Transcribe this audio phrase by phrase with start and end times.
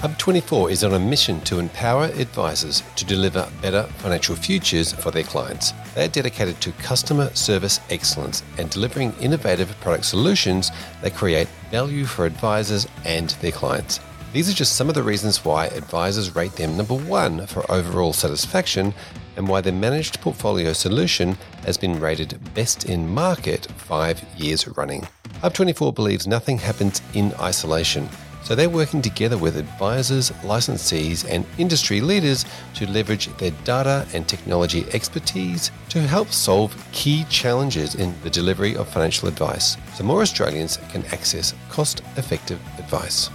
[0.00, 5.24] Hub24 is on a mission to empower advisors to deliver better financial futures for their
[5.24, 5.74] clients.
[5.94, 10.70] They are dedicated to customer service excellence and delivering innovative product solutions
[11.02, 14.00] that create value for advisors and their clients.
[14.32, 18.14] These are just some of the reasons why advisors rate them number one for overall
[18.14, 18.94] satisfaction
[19.36, 21.36] and why their managed portfolio solution
[21.66, 25.06] has been rated best in market five years running.
[25.42, 28.08] Hub24 believes nothing happens in isolation.
[28.42, 34.26] So they're working together with advisors, licensees, and industry leaders to leverage their data and
[34.26, 40.22] technology expertise to help solve key challenges in the delivery of financial advice so more
[40.22, 43.30] Australians can access cost effective advice.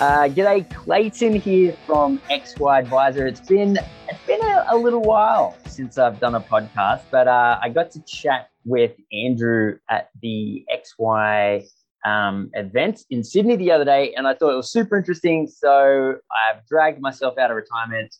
[0.00, 3.26] Uh, g'day, Clayton here from XY Adviser.
[3.26, 3.76] It's been
[4.08, 7.90] it's been a, a little while since I've done a podcast, but uh, I got
[7.90, 11.66] to chat with Andrew at the XY
[12.06, 15.46] um, event in Sydney the other day, and I thought it was super interesting.
[15.46, 18.16] So I've dragged myself out of retirement,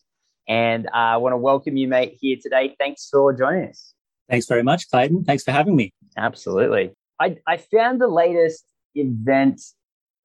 [0.47, 2.77] and uh, I want to welcome you, mate, here today.
[2.79, 3.95] Thanks for joining us.
[4.29, 5.25] Thanks very much, Clayton.
[5.25, 5.95] Thanks for having me.
[6.15, 6.91] Absolutely.
[7.19, 9.63] I, I found the latest event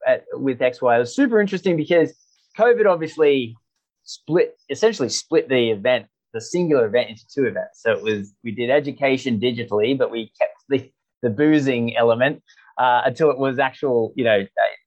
[0.06, 0.96] at, with XY.
[0.96, 2.14] It was super interesting because
[2.58, 3.56] COVID obviously
[4.04, 7.82] split, essentially split the event, the singular event into two events.
[7.82, 10.90] So it was, we did education digitally, but we kept the,
[11.22, 12.42] the boozing element
[12.78, 14.46] uh, until it was actual, you know,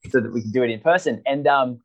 [0.09, 1.21] so that we could do it in person.
[1.25, 1.79] And um,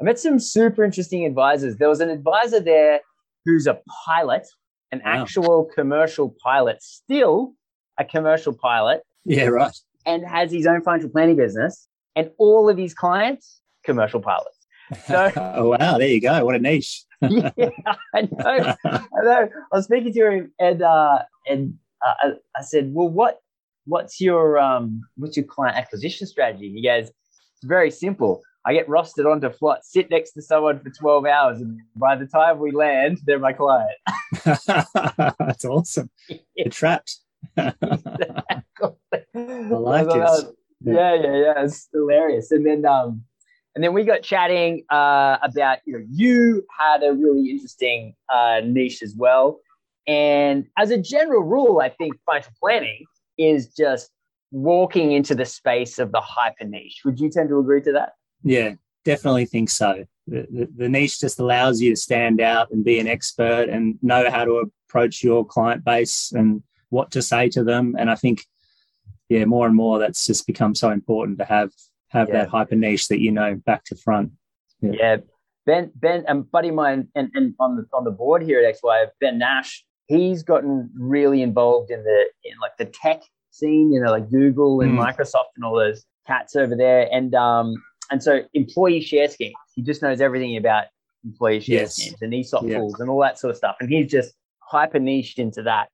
[0.00, 1.76] I met some super interesting advisors.
[1.76, 3.00] There was an advisor there
[3.44, 4.46] who's a pilot,
[4.90, 5.22] an wow.
[5.22, 7.54] actual commercial pilot, still
[7.98, 9.02] a commercial pilot.
[9.24, 9.76] Yeah, right.
[10.04, 11.86] And has his own financial planning business
[12.16, 14.66] and all of his clients commercial pilots.
[15.06, 16.44] So, oh wow, there you go.
[16.44, 17.04] What a niche.
[17.22, 17.50] yeah,
[18.14, 18.74] I know.
[18.84, 19.48] I know.
[19.72, 21.74] I was speaking to him, and uh, and
[22.06, 23.40] uh, I said, "Well, what
[23.86, 28.42] what's your um what's your client acquisition strategy?" He goes, "It's very simple.
[28.64, 32.26] I get rostered onto flight, sit next to someone for 12 hours, and by the
[32.26, 33.90] time we land, they're my client.
[34.44, 36.10] That's awesome.
[36.54, 37.18] You're trapped.
[37.56, 37.72] I
[39.34, 41.64] like it yeah, yeah, yeah.
[41.64, 42.50] It's hilarious.
[42.50, 43.22] And then um
[43.74, 48.60] and then we got chatting uh about you know you had a really interesting uh
[48.64, 49.60] niche as well.
[50.06, 53.04] And as a general rule, I think financial planning
[53.38, 54.10] is just
[54.50, 57.02] walking into the space of the hyper niche.
[57.04, 58.12] Would you tend to agree to that?
[58.42, 60.04] Yeah, definitely think so.
[60.26, 63.98] The, the, the, niche just allows you to stand out and be an expert and
[64.02, 67.96] know how to approach your client base and what to say to them.
[67.98, 68.44] And I think
[69.32, 71.70] yeah, more and more that's just become so important to have
[72.08, 72.34] have yeah.
[72.34, 74.32] that hyper niche that you know back to front.
[74.80, 74.92] Yeah.
[74.98, 75.16] yeah.
[75.64, 78.76] Ben, Ben, and buddy of mine, and, and on the on the board here at
[78.76, 84.00] XY, Ben Nash, he's gotten really involved in the in like the tech scene, you
[84.02, 85.02] know, like Google and mm.
[85.02, 87.74] Microsoft and all those cats over there, and um
[88.10, 89.54] and so employee share schemes.
[89.74, 90.86] He just knows everything about
[91.24, 91.94] employee share yes.
[91.96, 92.78] schemes and ESOP yeah.
[92.78, 95.88] pools and all that sort of stuff, and he's just hyper niched into that.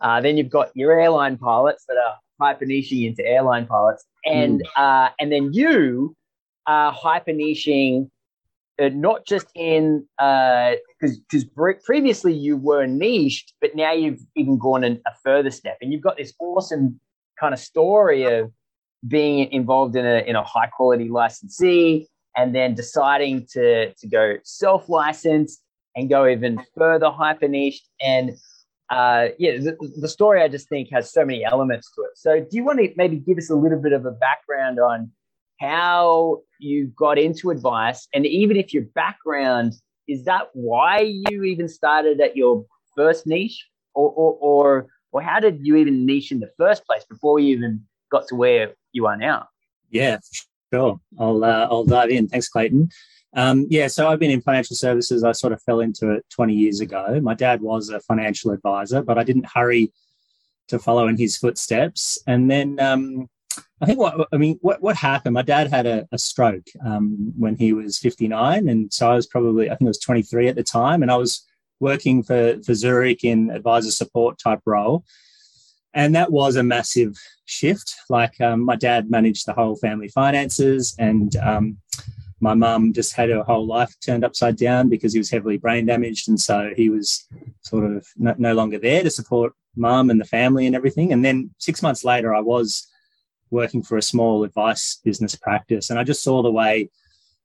[0.00, 4.60] Uh, then you've got your airline pilots that are hyper niching into airline pilots, and
[4.60, 5.06] mm.
[5.06, 6.16] uh, and then you
[6.66, 8.10] are hyper niching
[8.80, 11.44] uh, not just in because uh, because
[11.84, 16.16] previously you were niched, but now you've even gone a further step, and you've got
[16.16, 16.98] this awesome
[17.38, 18.50] kind of story of
[19.06, 24.34] being involved in a in a high quality licensee, and then deciding to to go
[24.42, 25.62] self licensed
[25.94, 28.32] and go even further hyper niched and
[28.90, 32.10] uh, yeah, the, the, story I just think has so many elements to it.
[32.16, 35.10] So, do you want to maybe give us a little bit of a background on
[35.58, 39.74] how you got into advice, and even if your background
[40.06, 45.40] is that why you even started at your first niche, or or or, or how
[45.40, 49.06] did you even niche in the first place before you even got to where you
[49.06, 49.48] are now?
[49.90, 50.18] Yeah,
[50.72, 51.00] sure.
[51.18, 52.28] I'll uh, I'll dive in.
[52.28, 52.90] Thanks, Clayton.
[53.34, 55.24] Um, yeah, so I've been in financial services.
[55.24, 57.20] I sort of fell into it 20 years ago.
[57.20, 59.92] My dad was a financial advisor, but I didn't hurry
[60.68, 62.18] to follow in his footsteps.
[62.26, 63.28] And then um,
[63.80, 65.34] I think what I mean, what what happened?
[65.34, 69.26] My dad had a, a stroke um, when he was 59, and so I was
[69.26, 71.44] probably I think I was 23 at the time, and I was
[71.80, 75.04] working for for Zurich in advisor support type role.
[75.92, 77.94] and that was a massive shift.
[78.08, 81.78] Like um, my dad managed the whole family finances, and um,
[82.40, 85.86] my mum just had her whole life turned upside down because he was heavily brain
[85.86, 87.26] damaged, and so he was
[87.62, 91.12] sort of no, no longer there to support mum and the family and everything.
[91.12, 92.90] And then six months later, I was
[93.50, 96.90] working for a small advice business practice, and I just saw the way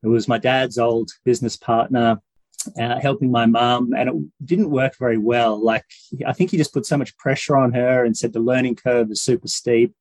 [0.04, 2.22] it was my dad's old business partner
[2.78, 5.62] uh, helping my mum, and it didn't work very well.
[5.64, 5.86] Like
[6.26, 9.12] I think he just put so much pressure on her and said the learning curve
[9.12, 9.94] is super steep,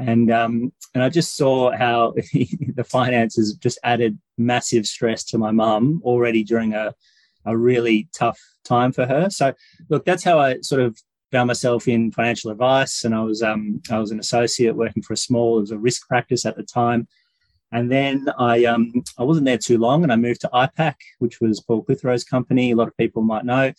[0.00, 5.50] and um, and I just saw how the finances just added massive stress to my
[5.50, 6.94] mum already during a
[7.44, 9.30] a really tough time for her.
[9.30, 9.54] So
[9.88, 10.98] look, that's how I sort of
[11.30, 15.12] found myself in financial advice, and I was um, I was an associate working for
[15.12, 17.06] a small, it was a risk practice at the time.
[17.72, 21.40] And then I um, I wasn't there too long, and I moved to IPAC, which
[21.40, 22.70] was Paul Clitheroe's company.
[22.70, 23.72] A lot of people might know,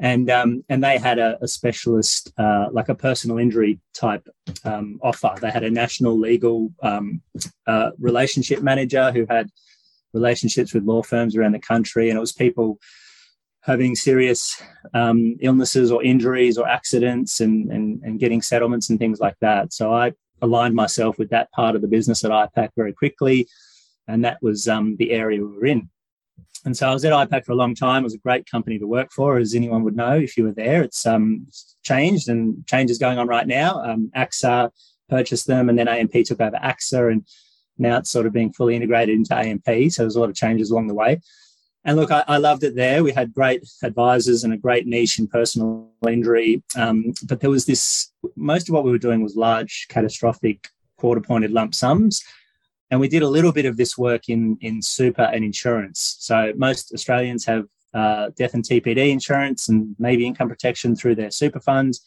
[0.00, 4.28] and um, and they had a, a specialist, uh, like a personal injury type
[4.64, 5.34] um, offer.
[5.40, 7.20] They had a national legal um,
[7.66, 9.50] uh, relationship manager who had
[10.12, 12.78] relationships with law firms around the country, and it was people
[13.62, 14.62] having serious
[14.94, 19.72] um, illnesses or injuries or accidents and, and, and getting settlements and things like that.
[19.72, 23.46] So I aligned myself with that part of the business at IPAC very quickly.
[24.06, 25.90] And that was um, the area we were in.
[26.64, 28.02] And so I was at IPAC for a long time.
[28.02, 30.52] It was a great company to work for, as anyone would know if you were
[30.52, 30.82] there.
[30.82, 31.46] It's um,
[31.84, 33.82] changed and change is going on right now.
[33.82, 34.70] Um, AXA
[35.08, 37.26] purchased them and then AMP took over AXA and
[37.78, 39.92] now it's sort of being fully integrated into AMP.
[39.92, 41.20] So there's a lot of changes along the way.
[41.84, 43.04] And look, I, I, loved it there.
[43.04, 46.62] We had great advisors and a great niche in personal injury.
[46.76, 50.68] Um, but there was this most of what we were doing was large, catastrophic,
[50.98, 52.22] court appointed lump sums.
[52.90, 56.16] And we did a little bit of this work in, in super and insurance.
[56.20, 61.30] So most Australians have uh, death and TPD insurance and maybe income protection through their
[61.30, 62.04] super funds.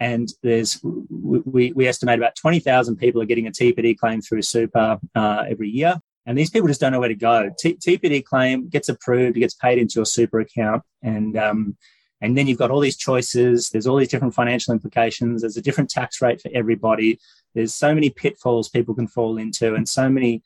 [0.00, 4.98] And there's we, we estimate about 20,000 people are getting a TPD claim through super
[5.14, 6.00] uh, every year.
[6.26, 7.50] And these people just don't know where to go.
[7.58, 11.76] T- TPD claim gets approved, it gets paid into your super account, and um,
[12.20, 13.70] and then you've got all these choices.
[13.70, 15.40] There's all these different financial implications.
[15.40, 17.18] There's a different tax rate for everybody.
[17.54, 20.42] There's so many pitfalls people can fall into, and so many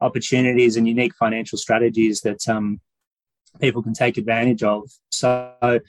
[0.00, 2.80] opportunities and unique financial strategies that um,
[3.60, 4.90] people can take advantage of.
[5.10, 5.80] So I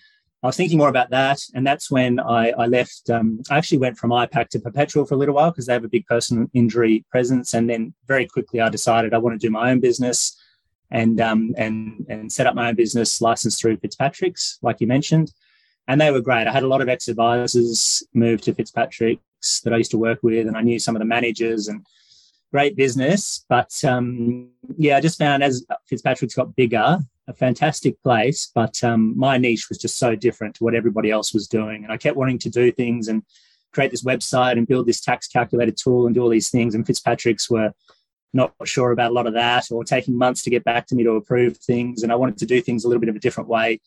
[0.41, 3.09] was thinking more about that, and that's when I, I left.
[3.09, 5.83] Um, I actually went from IPAC to Perpetual for a little while because they have
[5.83, 9.51] a big personal injury presence, and then very quickly I decided I want to do
[9.51, 10.35] my own business
[10.89, 15.31] and um, and and set up my own business, licensed through Fitzpatrick's, like you mentioned,
[15.87, 16.47] and they were great.
[16.47, 18.53] I had a lot of ex advisors move to
[19.63, 21.85] That I used to work with, and I knew some of the managers and
[22.51, 23.45] great business.
[23.49, 29.17] But um, yeah, I just found as Fitzpatrick's got bigger, a fantastic place, but um,
[29.17, 31.83] my niche was just so different to what everybody else was doing.
[31.83, 33.23] And I kept wanting to do things and
[33.73, 36.75] create this website and build this tax calculator tool and do all these things.
[36.75, 37.71] And Fitzpatrick's were
[38.33, 41.03] not sure about a lot of that or taking months to get back to me
[41.03, 42.03] to approve things.
[42.03, 43.79] And I wanted to do things a little bit of a different way.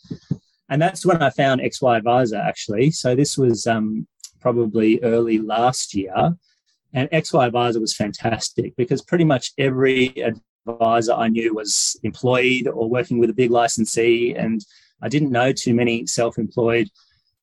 [0.68, 2.90] And that's when I found XY Adviser actually.
[2.90, 4.06] So this was um,
[4.44, 6.36] probably early last year.
[6.92, 10.14] And XY Adviser was fantastic because pretty much every
[10.68, 14.60] advisor I knew was employed or working with a big licensee, and
[15.02, 16.90] I didn't know too many self-employed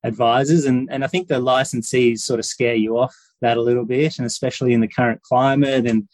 [0.03, 0.65] advisors.
[0.65, 4.19] And, and I think the licensees sort of scare you off that a little bit,
[4.19, 6.07] and especially in the current climate and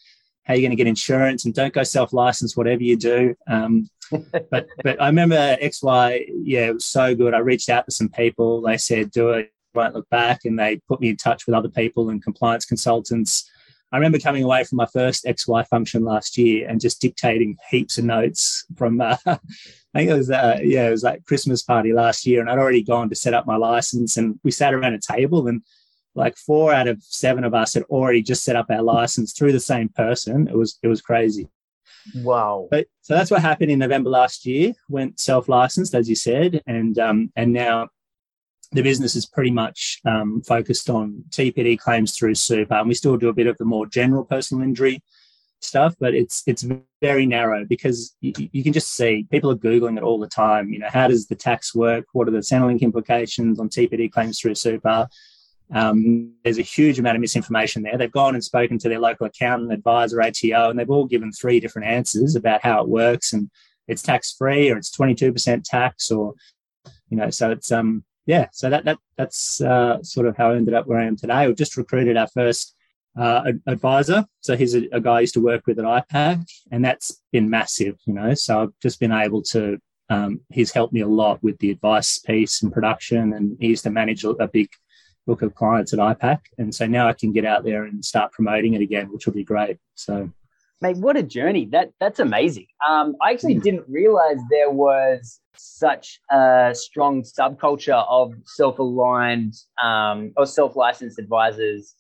[0.46, 3.36] how you're going to get insurance and don't go self-license whatever you do.
[3.48, 3.90] Um,
[4.52, 7.34] but but I remember XY, yeah, it was so good.
[7.34, 8.62] I reached out to some people.
[8.62, 10.46] They said, do it, won't look back.
[10.46, 13.50] And they put me in touch with other people and compliance consultants
[13.92, 17.98] I remember coming away from my first XY function last year and just dictating heaps
[17.98, 19.40] of notes from, uh, I
[19.94, 22.42] think it was, uh, yeah, it was like Christmas party last year.
[22.42, 25.48] And I'd already gone to set up my license and we sat around a table
[25.48, 25.62] and
[26.16, 29.54] like four out of seven of us had already just set up our license through
[29.54, 30.50] the same person.
[30.50, 31.48] It was, it was crazy.
[32.16, 32.68] Wow.
[32.70, 36.62] But so that's what happened in November last year, went self-licensed, as you said.
[36.68, 37.90] And, um, and now
[38.72, 43.18] the business is pretty much um, focused on TPD claims through super, and we still
[43.18, 45.02] do a bit of the more general personal injury
[45.60, 46.66] stuff, but it's it's
[47.02, 50.70] very narrow because you, you, can just see people are googling it all the time.
[50.72, 52.06] You know, how does the tax work?
[52.14, 55.08] What are the Centrelink implications on TPD claims through super?
[55.74, 57.98] Um, there's a huge amount of misinformation there.
[57.98, 61.60] They've gone and spoken to their local accountant, advisor, ATO, and they've all given three
[61.60, 63.50] different answers about how it works, and
[63.88, 66.34] it's tax free, or it's 22% tax, or
[67.10, 70.58] you know, so it's um yeah, so that that that's uh, sort of how I
[70.58, 71.48] ended up where I am today.
[71.48, 72.76] We've just recruited our first
[73.18, 74.26] uh, advisor.
[74.42, 77.50] So he's a, a, guy I used to work with at IPAC, and that's been
[77.50, 78.34] massive, you know.
[78.36, 79.80] So I've just been able to.
[80.10, 83.84] Um, he's helped me a lot with the advice piece and production, and he used
[83.84, 84.70] to manage a, a big
[85.26, 86.40] book of clients at IPAC.
[86.58, 89.34] And so now I can get out there and start promoting it again, which will
[89.34, 89.78] be great.
[89.96, 90.32] So,
[90.82, 91.66] mate, what a journey!
[91.66, 92.68] That that's amazing.
[92.88, 93.64] Um, I actually mm.
[93.64, 101.96] didn't realize there was such a strong subculture of self-aligned um, or self-licensed advisors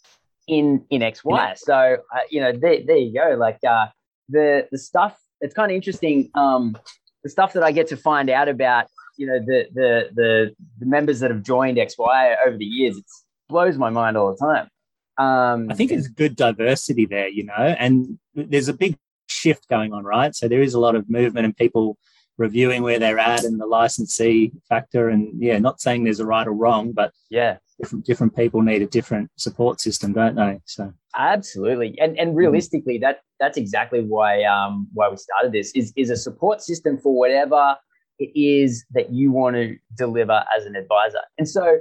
[0.47, 1.57] in in XY.
[1.57, 3.35] So uh, you know, there, there you go.
[3.37, 3.87] Like uh,
[4.29, 5.19] the the stuff.
[5.39, 6.31] It's kind of interesting.
[6.33, 6.75] Um,
[7.23, 10.85] the stuff that I get to find out about you know the the the, the
[10.85, 13.03] members that have joined XY over the years, it
[13.49, 14.69] blows my mind all the time.
[15.17, 18.97] Um, I think it's good diversity there, you know, and there's a big
[19.27, 20.35] shift going on, right?
[20.35, 21.97] So there is a lot of movement and people
[22.37, 25.09] reviewing where they're at and the licensee factor.
[25.09, 28.81] And yeah, not saying there's a right or wrong, but yeah, different different people need
[28.81, 30.59] a different support system, don't they?
[30.65, 33.03] So absolutely, and and realistically, mm-hmm.
[33.03, 37.15] that that's exactly why um why we started this is is a support system for
[37.15, 37.75] whatever
[38.19, 41.21] it is that you want to deliver as an advisor.
[41.37, 41.79] And so,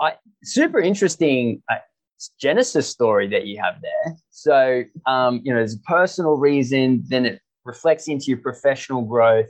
[0.00, 1.76] I super interesting uh,
[2.40, 4.16] genesis story that you have there.
[4.30, 9.46] So, um, you know, there's a personal reason, then it reflects into your professional growth,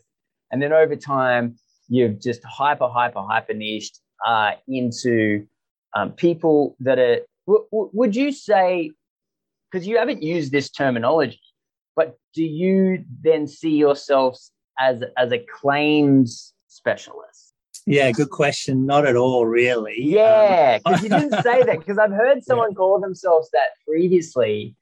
[0.50, 1.56] and then over time,
[1.88, 5.46] you've just hyper, hyper, hyper niched uh, into
[5.94, 7.20] um, people that are.
[7.46, 8.90] W- w- would you say?
[9.70, 11.40] Because you haven't used this terminology,
[11.96, 17.45] but do you then see yourselves as as a claims specialist?
[17.86, 18.84] Yeah, good question.
[18.84, 19.94] Not at all, really.
[19.98, 21.78] Yeah, because um, you didn't say that.
[21.78, 22.76] Because I've heard someone yeah.
[22.76, 24.74] call themselves that previously,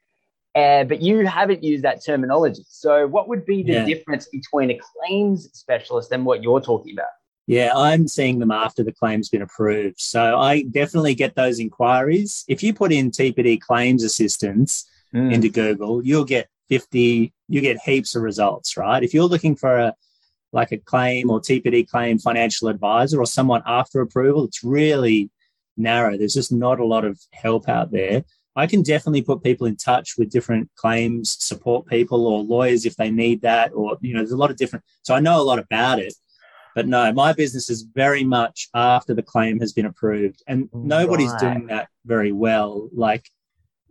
[0.55, 2.65] uh, but you haven't used that terminology.
[2.69, 3.85] So, what would be the yeah.
[3.85, 7.11] difference between a claims specialist and what you're talking about?
[7.47, 10.01] Yeah, I'm seeing them after the claim's been approved.
[10.01, 12.45] So I definitely get those inquiries.
[12.49, 15.33] If you put in TPD claims assistance mm.
[15.33, 19.03] into Google, you'll get 50, you get heaps of results, right?
[19.03, 19.95] If you're looking for a
[20.55, 25.31] like a claim or TPD claim financial advisor or someone after approval, it's really
[25.77, 26.17] narrow.
[26.17, 28.25] There's just not a lot of help out there.
[28.57, 32.95] I can definitely put people in touch with different claims support people or lawyers if
[32.95, 34.85] they need that, or you know, there's a lot of different.
[35.03, 36.15] So I know a lot about it,
[36.77, 41.33] but no, my business is very much after the claim has been approved, and nobody's
[41.33, 41.41] right.
[41.41, 42.89] doing that very well.
[42.95, 43.29] Like,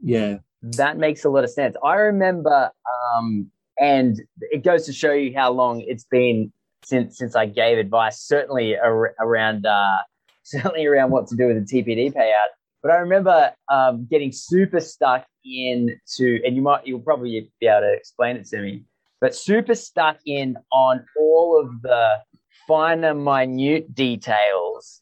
[0.01, 1.75] yeah, that makes a lot of sense.
[1.84, 2.72] I remember,
[3.13, 3.51] um,
[3.84, 6.54] and it goes to show you how long it's been
[6.86, 8.22] since since I gave advice.
[8.22, 9.98] Certainly ar- around uh,
[10.44, 12.52] certainly around what to do with the TPD payout.
[12.82, 17.82] But I remember um, getting super stuck into, and you might you'll probably be able
[17.82, 18.86] to explain it to me,
[19.20, 22.22] but super stuck in on all of the
[22.68, 25.02] finer, minute details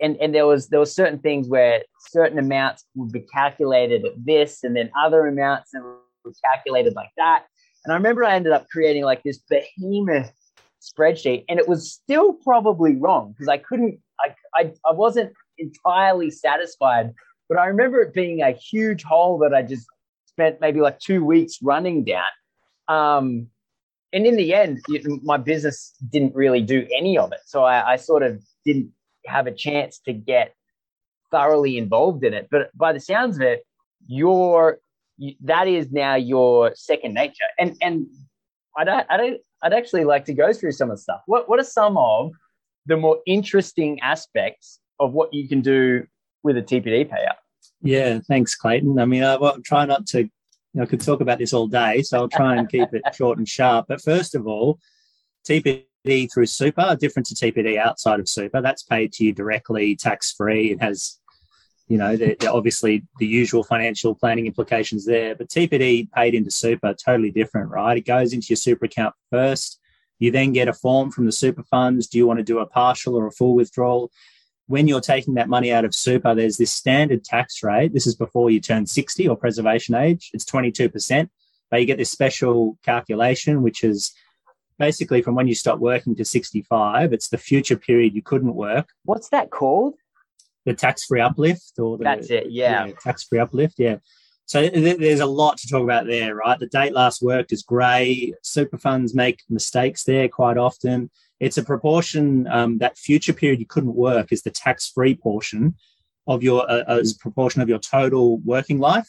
[0.00, 4.12] and and there was there were certain things where certain amounts would be calculated at
[4.24, 7.44] this, and then other amounts that were calculated like that.
[7.84, 10.32] And I remember I ended up creating like this behemoth
[10.80, 16.30] spreadsheet, and it was still probably wrong because I couldn't, I, I I wasn't entirely
[16.30, 17.12] satisfied.
[17.48, 19.86] But I remember it being a huge hole that I just
[20.26, 22.24] spent maybe like two weeks running down.
[22.88, 23.48] Um,
[24.12, 24.80] and in the end,
[25.22, 27.40] my business didn't really do any of it.
[27.46, 28.90] So I, I sort of didn't
[29.26, 30.54] have a chance to get
[31.30, 32.48] thoroughly involved in it.
[32.50, 33.64] But by the sounds of it,
[34.06, 34.78] your
[35.42, 37.44] that is now your second nature.
[37.58, 38.06] And and
[38.76, 41.22] I don't I don't I'd actually like to go through some of the stuff.
[41.26, 42.32] What what are some of
[42.86, 46.06] the more interesting aspects of what you can do
[46.42, 47.36] with a TPD payout?
[47.80, 48.98] Yeah, thanks, Clayton.
[48.98, 50.22] I mean, I will try not to.
[50.22, 53.02] You know, I could talk about this all day, so I'll try and keep it
[53.14, 53.86] short and sharp.
[53.88, 54.78] But first of all,
[55.46, 58.62] TPD through super, different to TPD outside of super.
[58.62, 60.72] That's paid to you directly, tax free.
[60.72, 61.18] It has,
[61.88, 65.34] you know, the, the, obviously the usual financial planning implications there.
[65.34, 67.96] But TPD paid into super, totally different, right?
[67.96, 69.78] It goes into your super account first.
[70.18, 72.06] You then get a form from the super funds.
[72.06, 74.10] Do you want to do a partial or a full withdrawal?
[74.68, 77.92] When you're taking that money out of super, there's this standard tax rate.
[77.92, 80.30] This is before you turn 60 or preservation age.
[80.32, 81.28] It's 22%.
[81.70, 84.12] But you get this special calculation, which is
[84.78, 87.12] basically from when you stop working to 65.
[87.12, 88.88] It's the future period you couldn't work.
[89.04, 89.94] What's that called?
[90.64, 92.50] The tax free uplift, or the, that's it.
[92.50, 93.74] Yeah, yeah tax free uplift.
[93.78, 93.96] Yeah.
[94.46, 96.58] So th- there's a lot to talk about there, right?
[96.58, 98.34] The date last worked is grey.
[98.42, 101.10] Super funds make mistakes there quite often.
[101.40, 105.74] It's a proportion um, that future period you couldn't work is the tax free portion
[106.28, 109.08] of your uh, as proportion of your total working life,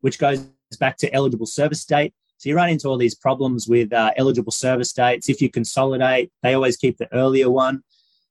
[0.00, 0.46] which goes
[0.78, 4.50] back to eligible service date so you run into all these problems with uh, eligible
[4.50, 5.28] service dates.
[5.28, 7.82] If you consolidate, they always keep the earlier one.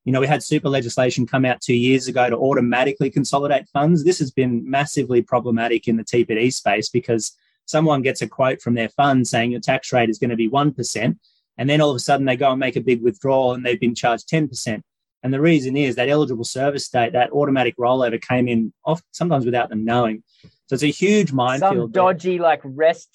[0.05, 4.03] You know, we had super legislation come out two years ago to automatically consolidate funds.
[4.03, 8.73] This has been massively problematic in the TPD space because someone gets a quote from
[8.73, 11.17] their fund saying your tax rate is going to be 1%.
[11.57, 13.79] And then all of a sudden they go and make a big withdrawal and they've
[13.79, 14.81] been charged 10%.
[15.21, 19.45] And the reason is that eligible service date, that automatic rollover came in off sometimes
[19.45, 20.23] without them knowing.
[20.67, 21.73] So it's a huge minefield.
[21.75, 22.47] Some dodgy there.
[22.47, 23.09] like rest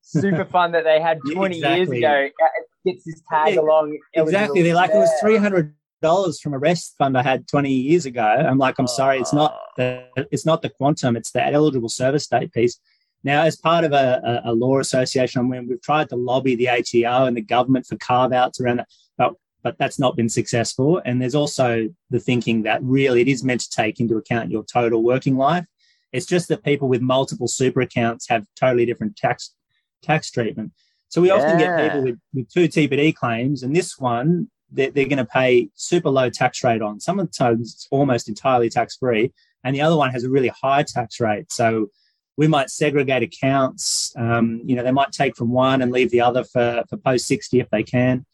[0.00, 1.76] super fund that they had 20 exactly.
[1.76, 2.48] years ago uh,
[2.84, 3.98] gets this tag yeah, along.
[4.14, 4.62] Exactly.
[4.62, 8.22] They're like, it was 300 dollars from a rest fund I had 20 years ago.
[8.22, 9.72] I'm like, I'm sorry, it's not ah.
[9.76, 12.78] the it's not the quantum, it's the eligible service date piece.
[13.22, 16.54] Now, as part of a, a, a law association, I mean, we've tried to lobby
[16.54, 18.88] the ATO and the government for carve outs around that,
[19.18, 21.02] but, but that's not been successful.
[21.04, 24.64] And there's also the thinking that really it is meant to take into account your
[24.64, 25.66] total working life.
[26.12, 29.54] It's just that people with multiple super accounts have totally different tax
[30.02, 30.72] tax treatment.
[31.08, 31.34] So we yeah.
[31.34, 35.24] often get people with, with two TPD claims, and this one they're, they're going to
[35.24, 37.00] pay super low tax rate on.
[37.00, 39.32] Some of the times it's almost entirely tax free,
[39.64, 41.52] and the other one has a really high tax rate.
[41.52, 41.90] So
[42.36, 44.14] we might segregate accounts.
[44.16, 47.26] Um, you know, they might take from one and leave the other for, for post
[47.26, 48.24] 60 if they can.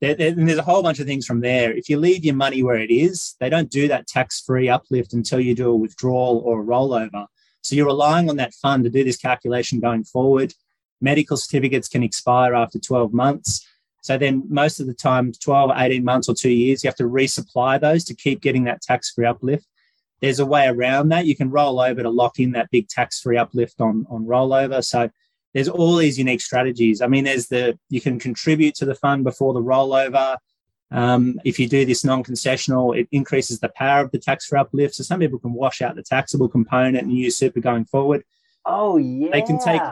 [0.00, 1.72] There, there, there's a whole bunch of things from there.
[1.72, 5.12] If you leave your money where it is, they don't do that tax free uplift
[5.12, 7.26] until you do a withdrawal or a rollover.
[7.62, 10.54] So you're relying on that fund to do this calculation going forward.
[11.00, 13.66] Medical certificates can expire after 12 months.
[14.06, 17.04] So then most of the time, 12, 18 months or two years, you have to
[17.04, 19.66] resupply those to keep getting that tax free uplift
[20.20, 21.26] there's a way around that.
[21.26, 24.82] You can roll over to lock in that big tax free uplift on, on rollover.
[24.82, 25.10] So
[25.52, 27.00] there's all these unique strategies.
[27.02, 30.38] I mean, there's the you can contribute to the fund before the rollover.
[30.90, 34.94] Um, if you do this non-concessional, it increases the power of the tax free uplift.
[34.94, 38.24] So some people can wash out the taxable component and use super going forward.
[38.64, 39.30] Oh yeah.
[39.32, 39.82] They can take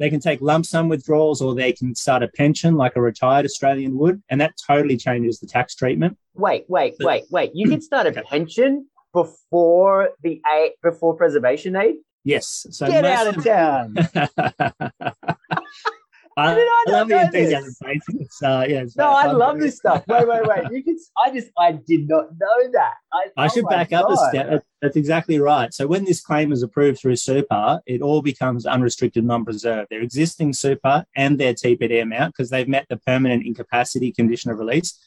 [0.00, 3.44] they can take lump sum withdrawals or they can start a pension like a retired
[3.44, 6.16] Australian would, and that totally changes the tax treatment.
[6.34, 7.50] Wait, wait, wait, wait.
[7.54, 11.96] You can start a pension before the aid, before preservation aid?
[12.24, 12.66] Yes.
[12.70, 13.94] So Get out of town.
[16.40, 17.74] I, I, love the enthusiasm.
[18.20, 20.04] It's, uh, yeah, no, I love this stuff.
[20.06, 20.70] Wait, wait, wait.
[20.70, 20.98] You can.
[21.22, 22.94] I just, I did not know that.
[23.12, 24.04] I, I oh should back God.
[24.04, 24.64] up a step.
[24.80, 25.72] That's exactly right.
[25.74, 29.88] So when this claim is approved through super, it all becomes unrestricted non-preserved.
[29.90, 34.58] Their existing super and their TPD amount because they've met the permanent incapacity condition of
[34.58, 34.98] release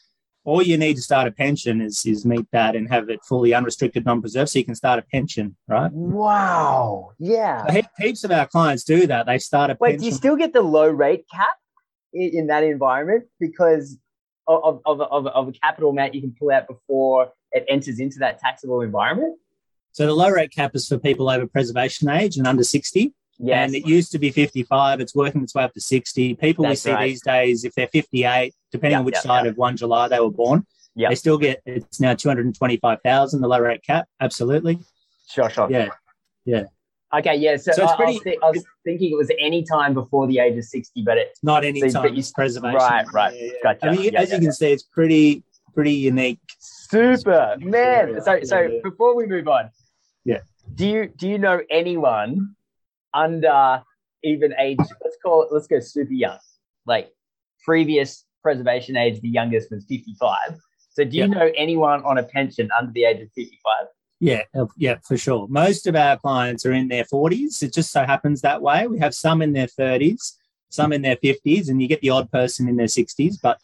[0.44, 3.54] all you need to start a pension is is meet that and have it fully
[3.54, 5.90] unrestricted, non-preserved, so you can start a pension, right?
[5.92, 7.12] Wow.
[7.18, 7.66] Yeah.
[7.66, 9.26] So heaps of our clients do that.
[9.26, 10.00] They start a Wait, pension.
[10.00, 11.56] do you still get the low rate cap
[12.12, 13.98] in, in that environment because
[14.46, 18.18] of, of, of, of a capital amount you can pull out before it enters into
[18.18, 19.38] that taxable environment?
[19.92, 23.14] So the low rate cap is for people over preservation age and under 60.
[23.38, 23.66] Yes.
[23.66, 25.00] And it used to be 55.
[25.00, 26.34] It's working its way up to 60.
[26.34, 27.08] People That's we see right.
[27.08, 29.52] these days, if they're 58, depending yep, on which yep, side yep.
[29.52, 31.10] of 1 July they were born, yep.
[31.10, 34.08] they still get, it's now 225,000, the low rate cap.
[34.20, 34.80] Absolutely.
[35.30, 35.70] Sure, sure.
[35.70, 35.90] Yeah.
[36.44, 36.64] Yeah.
[37.14, 37.56] Okay, yeah.
[37.56, 40.26] So, so I, pretty, I, was th- I, was thinking it was any time before
[40.26, 42.16] the age of 60, but it's not any so, time.
[42.16, 42.74] It's preservation.
[42.74, 43.34] Right, right.
[43.36, 43.52] Yeah, yeah.
[43.62, 43.86] Gotcha.
[43.86, 46.40] I mean, yeah, as you can see, it's pretty, pretty unique.
[46.58, 48.20] Super, man.
[48.22, 49.70] So, so before we move on,
[50.24, 50.40] yeah.
[50.74, 52.56] Do you do you know anyone
[53.12, 53.82] under
[54.24, 56.38] even age, let's call it, let's go super young.
[56.86, 57.12] Like
[57.64, 60.60] previous preservation age, the youngest was 55.
[60.90, 63.86] So do you know anyone on a pension under the age of 55?
[64.20, 64.42] Yeah,
[64.76, 65.48] yeah, for sure.
[65.48, 67.62] Most of our clients are in their 40s.
[67.62, 68.86] It just so happens that way.
[68.86, 70.34] We have some in their 30s,
[70.68, 73.58] some in their 50s, and you get the odd person in their 60s, but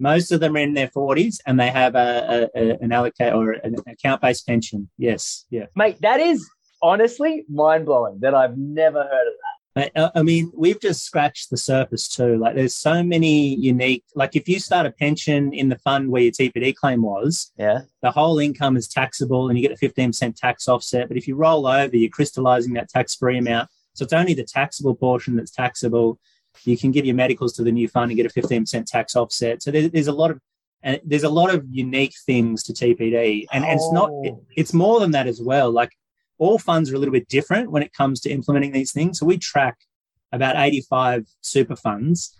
[0.00, 3.34] most of them are in their 40s and they have a, a, a an allocate
[3.34, 4.88] or an account based pension.
[4.96, 5.66] Yes, yeah.
[5.76, 6.48] Mate, that is
[6.82, 9.59] honestly mind blowing that I've never heard of that.
[9.76, 12.36] Uh, I mean, we've just scratched the surface too.
[12.38, 14.04] Like, there's so many unique.
[14.14, 17.82] Like, if you start a pension in the fund where your TPD claim was, yeah,
[18.02, 21.08] the whole income is taxable, and you get a 15% tax offset.
[21.08, 24.94] But if you roll over, you're crystallizing that tax-free amount, so it's only the taxable
[24.94, 26.18] portion that's taxable.
[26.64, 29.62] You can give your medicals to the new fund and get a 15% tax offset.
[29.62, 30.40] So there's a lot of
[30.82, 33.68] and there's a lot of unique things to TPD, and, oh.
[33.68, 34.10] and it's not.
[34.22, 35.70] It, it's more than that as well.
[35.70, 35.92] Like
[36.40, 39.18] all funds are a little bit different when it comes to implementing these things.
[39.18, 39.76] So we track
[40.32, 42.36] about 85 super funds.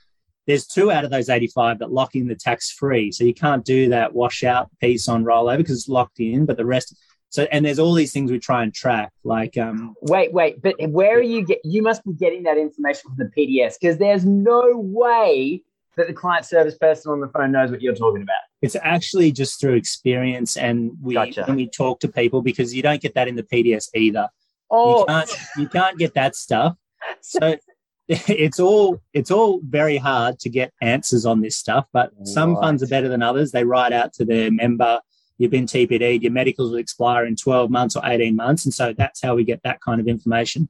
[0.46, 3.12] There's two out of those 85 that lock in the tax free.
[3.12, 6.64] So you can't do that washout piece on rollover because it's locked in, but the
[6.64, 6.96] rest.
[7.28, 9.56] So, and there's all these things we try and track, like.
[9.58, 11.60] um Wait, wait, but where are you get?
[11.62, 15.62] You must be getting that information from the PDS because there's no way
[16.00, 18.40] that the client service person on the phone knows what you're talking about.
[18.62, 21.44] It's actually just through experience and we gotcha.
[21.44, 24.28] when we talk to people because you don't get that in the PDS either.
[24.70, 26.76] Oh, you can't, you can't get that stuff.
[27.22, 27.56] So
[28.08, 31.86] it's all it's all very hard to get answers on this stuff.
[31.92, 32.26] But right.
[32.26, 33.52] some funds are better than others.
[33.52, 35.00] They write out to their member.
[35.38, 36.20] You've been TPD.
[36.20, 39.44] Your medicals will expire in 12 months or 18 months, and so that's how we
[39.44, 40.68] get that kind of information.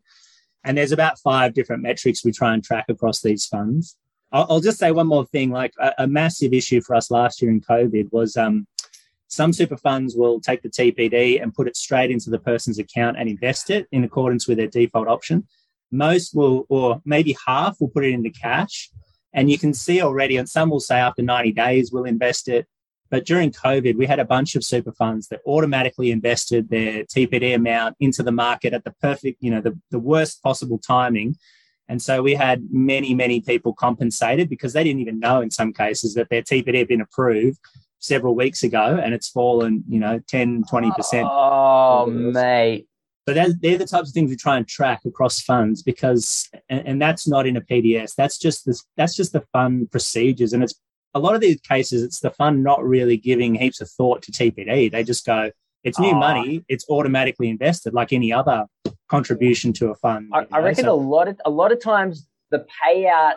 [0.64, 3.96] And there's about five different metrics we try and track across these funds.
[4.32, 5.50] I'll, I'll just say one more thing.
[5.50, 8.66] Like a, a, massive issue for us last year in COVID was um,
[9.28, 13.16] Some super funds will take the TPD and put it straight into the person's account
[13.18, 15.46] and invest it in accordance with their default option.
[15.90, 18.90] Most will, or maybe half, will put it into cash.
[19.32, 22.66] And you can see already, and some will say after 90 days, we'll invest it.
[23.10, 27.54] But during COVID, we had a bunch of super funds that automatically invested their TPD
[27.54, 31.36] amount into the market at the perfect, you know, the, the worst possible timing.
[31.90, 35.72] And so we had many, many people compensated because they didn't even know in some
[35.72, 37.58] cases that their TPD had been approved
[37.98, 41.28] several weeks ago and it's fallen, you know, 10, 20%.
[41.28, 42.86] Oh, mate.
[43.28, 47.02] So they're the types of things we try and track across funds because, and, and
[47.02, 48.14] that's not in a PDS.
[48.14, 48.84] That's just this.
[48.96, 50.74] That's just the fund procedures, and it's
[51.14, 52.02] a lot of these cases.
[52.02, 54.90] It's the fund not really giving heaps of thought to TPD.
[54.90, 55.50] They just go,
[55.84, 56.18] "It's new oh.
[56.18, 56.64] money.
[56.66, 58.66] It's automatically invested, like any other
[59.10, 62.26] contribution to a fund." I, I reckon so, a lot of a lot of times
[62.50, 63.34] the payout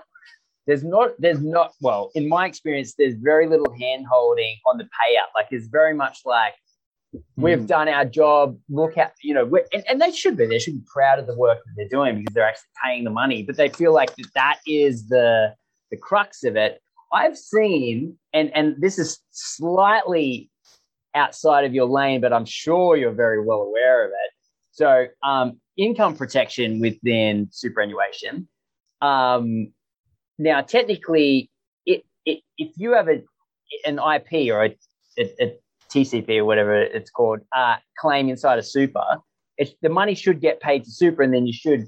[0.67, 4.85] there's not there's not well in my experience there's very little hand holding on the
[4.85, 6.53] payout like it's very much like
[7.35, 7.67] we've mm.
[7.67, 10.85] done our job look at you know and, and they should be they should be
[10.91, 13.69] proud of the work that they're doing because they're actually paying the money but they
[13.69, 15.53] feel like that, that is the
[15.91, 16.81] the crux of it
[17.13, 20.49] i've seen and and this is slightly
[21.13, 24.31] outside of your lane but i'm sure you're very well aware of it
[24.71, 28.47] so um, income protection within superannuation
[29.03, 29.73] um,
[30.39, 31.51] now, technically,
[31.85, 33.21] it, it, if you have a,
[33.85, 34.77] an IP or a,
[35.19, 35.57] a, a
[35.91, 39.03] TCP or whatever it's called uh, claim inside a super,
[39.81, 41.87] the money should get paid to super, and then you should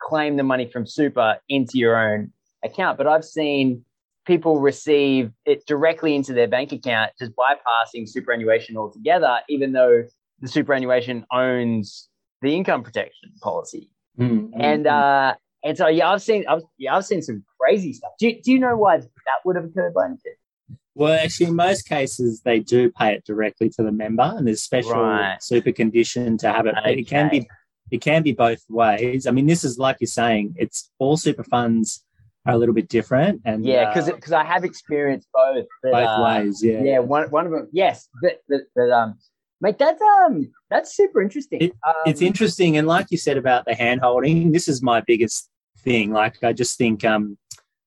[0.00, 2.32] claim the money from super into your own
[2.64, 2.96] account.
[2.96, 3.84] But I've seen
[4.24, 10.04] people receive it directly into their bank account, just bypassing superannuation altogether, even though
[10.40, 12.08] the superannuation owns
[12.42, 13.90] the income protection policy.
[14.18, 14.60] Mm-hmm.
[14.60, 18.12] And uh, and so yeah, I've seen I've, yeah, I've seen some crazy stuff.
[18.18, 19.08] Do, do you know why that
[19.44, 20.08] would have occurred by
[20.94, 24.62] Well, actually, in most cases, they do pay it directly to the member, and there's
[24.62, 25.42] special right.
[25.42, 26.74] super condition to have it.
[26.78, 27.00] Okay.
[27.00, 27.48] It can be
[27.90, 29.26] it can be both ways.
[29.26, 32.04] I mean, this is like you're saying, it's all super funds
[32.46, 35.66] are a little bit different, and yeah, because uh, because I have experienced both.
[35.82, 36.98] But, both uh, ways, yeah, yeah.
[36.98, 39.18] One one of them, yes, but but, but um,
[39.62, 41.62] Mate, that's um that's super interesting.
[41.62, 45.00] It, um, it's interesting, and like you said about the hand holding, this is my
[45.00, 45.48] biggest
[45.78, 46.10] thing.
[46.12, 47.38] Like I just think, um,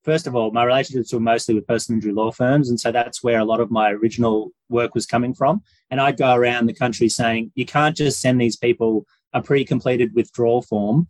[0.06, 3.22] first of all, my relationships were mostly with personal injury law firms, and so that's
[3.22, 5.64] where a lot of my original work was coming from.
[5.92, 10.16] And I'd go around the country saying, you can't just send these people a pre-completed
[10.16, 11.10] withdrawal form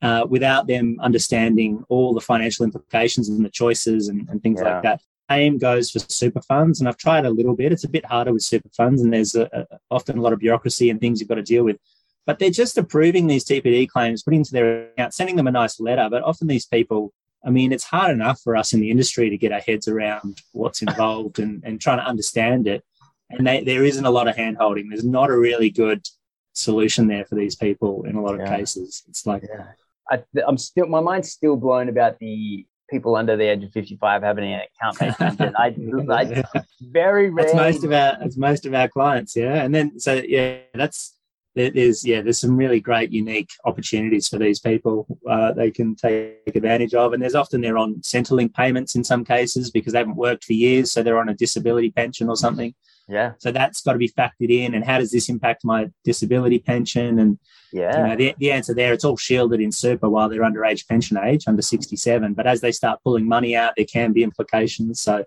[0.00, 4.72] uh, without them understanding all the financial implications and the choices and, and things yeah.
[4.72, 7.72] like that same goes for super funds, and I've tried a little bit.
[7.72, 10.38] It's a bit harder with super funds, and there's a, a, often a lot of
[10.38, 11.78] bureaucracy and things you've got to deal with.
[12.26, 15.80] But they're just approving these TPD claims, putting into their account, sending them a nice
[15.80, 16.08] letter.
[16.10, 17.12] But often these people,
[17.44, 20.42] I mean, it's hard enough for us in the industry to get our heads around
[20.52, 22.84] what's involved and, and trying to understand it.
[23.30, 24.88] And they, there isn't a lot of hand holding.
[24.88, 26.06] There's not a really good
[26.52, 28.56] solution there for these people in a lot of yeah.
[28.56, 29.04] cases.
[29.08, 29.68] It's like, yeah.
[30.10, 34.22] I, am still, my mind's still blown about the people under the age of 55
[34.22, 35.20] having an account.
[35.58, 35.74] I,
[36.10, 36.44] I
[36.80, 37.46] very rare.
[37.46, 39.62] That's most of our that's most of our clients, yeah.
[39.62, 41.18] And then so yeah, that's
[41.54, 46.36] there's yeah there's some really great unique opportunities for these people uh, they can take
[46.54, 50.16] advantage of and there's often they're on centrelink payments in some cases because they haven't
[50.16, 52.72] worked for years so they're on a disability pension or something
[53.08, 56.58] yeah so that's got to be factored in and how does this impact my disability
[56.58, 57.38] pension and
[57.72, 57.96] yeah.
[57.96, 60.86] You know, the, the answer there, it's all shielded in super while they're under age
[60.86, 62.34] pension age, under 67.
[62.34, 65.00] But as they start pulling money out, there can be implications.
[65.00, 65.24] So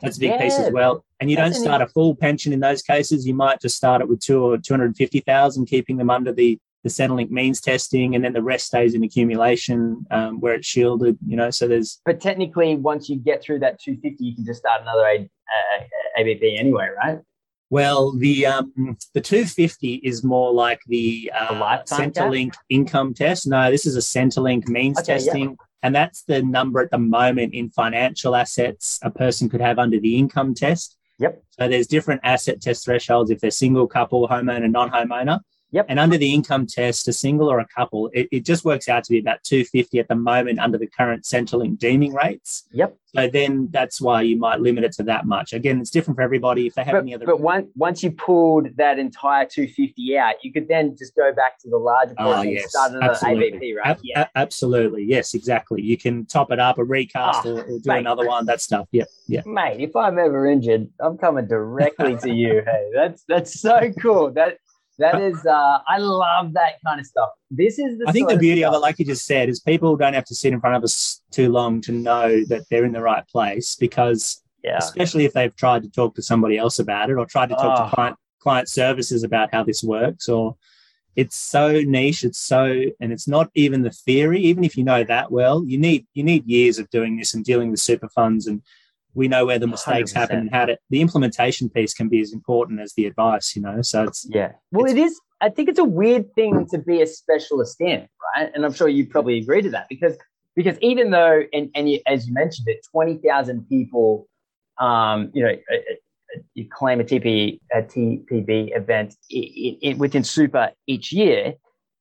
[0.00, 0.42] that's a big yeah.
[0.42, 1.04] piece as well.
[1.20, 3.26] And you that's don't start a full pension in those cases.
[3.26, 7.30] You might just start it with two or 250,000, keeping them under the, the Centrelink
[7.30, 11.50] means testing, and then the rest stays in accumulation um, where it's shielded, you know.
[11.50, 12.00] So there's.
[12.06, 15.84] But technically, once you get through that 250, you can just start another A, uh,
[16.20, 17.18] ABP anyway, right?
[17.70, 23.46] Well, the um, the 250 is more like the uh, Centrelink income test.
[23.46, 25.56] No, this is a Centrelink means okay, testing, yeah.
[25.84, 30.00] and that's the number at the moment in financial assets a person could have under
[30.00, 30.96] the income test.
[31.20, 31.42] Yep.
[31.50, 35.40] So there's different asset test thresholds if they're single, couple, homeowner, non-homeowner.
[35.72, 35.86] Yep.
[35.88, 39.04] And under the income test, a single or a couple, it, it, just works out
[39.04, 42.66] to be about 250 at the moment under the current Centrelink deeming rates.
[42.72, 42.96] Yep.
[43.14, 45.52] So then that's why you might limit it to that much.
[45.52, 46.66] Again, it's different for everybody.
[46.66, 47.26] If they have but, any other.
[47.26, 51.58] But once once you pulled that entire 250 out, you could then just go back
[51.60, 53.46] to the larger ah, portion oh, yes, and start another absolutely.
[53.48, 53.96] ABP, right?
[53.96, 54.22] A- yeah.
[54.22, 55.04] A- absolutely.
[55.04, 55.82] Yes, exactly.
[55.82, 58.46] You can top it up, a recast, oh, or, or, do mate, another one.
[58.46, 58.86] That stuff.
[58.92, 59.08] Yep.
[59.26, 59.42] Yeah.
[59.44, 62.62] Mate, if I'm ever injured, I'm coming directly to you.
[62.70, 64.32] Hey, that's that's so cool.
[64.32, 64.58] That
[65.00, 67.30] that is, uh, I love that kind of stuff.
[67.50, 68.04] This is the.
[68.08, 70.24] I think the beauty of, of it, like you just said, is people don't have
[70.26, 73.26] to sit in front of us too long to know that they're in the right
[73.28, 74.76] place because Yeah.
[74.78, 77.78] especially if they've tried to talk to somebody else about it or tried to talk
[77.80, 77.84] Oh.
[77.84, 80.56] to client client services about how this works or
[81.16, 82.62] it's so niche it's so
[83.00, 86.22] and it's not even the theory even if you know that well you need you
[86.22, 88.62] need years of doing this and dealing with super funds and
[89.14, 90.14] we know where the mistakes 100%.
[90.16, 93.62] happen and how to the implementation piece can be as important as the advice you
[93.62, 94.52] know so it's Yeah.
[94.72, 95.20] Well, it is.
[95.40, 98.50] I think it's a weird thing to be a specialist in, right?
[98.54, 100.16] And I'm sure you probably agree to that because
[100.54, 104.28] because even though and and you, as you mentioned it, twenty thousand people,
[104.78, 109.16] um, you know, uh, uh, you claim a TP a TPD event
[109.98, 111.54] within Super each year,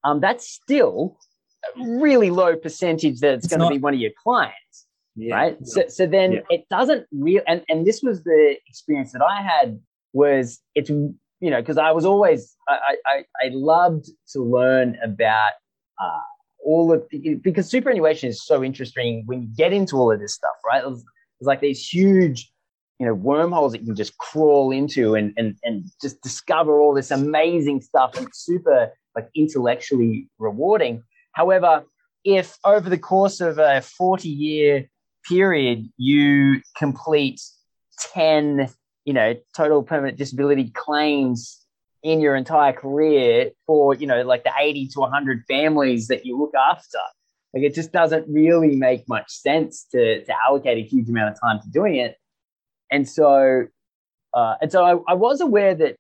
[0.04, 1.18] um, that's still
[1.66, 4.86] a really low percentage that it's, It's going to be one of your clients
[5.20, 5.58] yeah, right?
[5.68, 6.40] so, so then Yeah.
[6.50, 9.80] it doesn't real and, and this was the experience that i had
[10.14, 15.52] was it's you know because i was always I, I i loved to learn about
[16.02, 16.20] uh
[16.66, 20.34] all of the, because superannuation is so interesting when you get into all of this
[20.34, 20.82] stuff right?
[20.84, 21.04] There's
[21.42, 22.52] like these huge
[23.00, 26.94] you know wormholes that you can just crawl into and and and just discover all
[26.94, 31.04] this amazing stuff and super like intellectually rewarding.
[31.34, 31.86] However
[32.26, 34.90] if over the course of a 40 year
[35.30, 37.40] period you complete
[38.14, 38.70] 10
[39.06, 41.66] you know total permanent disability claims
[42.04, 46.38] in your entire career for you know like the 80 to 100 families that you
[46.38, 47.00] look after.
[47.54, 51.42] Like it just doesn't really make much sense to to allocate a huge amount of
[51.42, 52.16] time to doing it.
[52.92, 53.66] And so
[54.34, 55.96] uh, and so I, I was aware that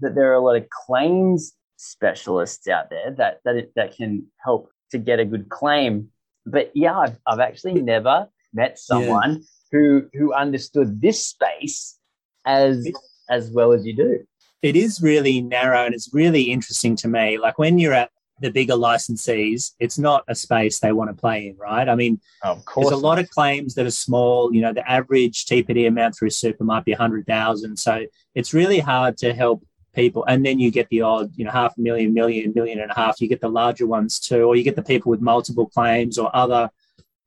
[0.00, 4.26] that there are a lot of claims specialists out there that that it, that can
[4.44, 6.10] help to get a good claim.
[6.46, 11.98] But yeah I've, I've actually never met someone who who understood this space
[12.46, 12.86] as
[13.28, 14.18] as well as you do
[14.62, 17.38] it is really narrow and it's really interesting to me.
[17.38, 18.10] Like when you're at
[18.40, 21.88] the bigger licensees, it's not a space they want to play in, right?
[21.88, 24.52] I mean, of there's a lot of claims that are small.
[24.54, 27.76] You know, the average TPD amount through super might be 100,000.
[27.76, 30.24] So it's really hard to help people.
[30.26, 32.94] And then you get the odd, you know, half a million, million, million and a
[32.94, 33.20] half.
[33.20, 36.34] You get the larger ones too, or you get the people with multiple claims or
[36.34, 36.70] other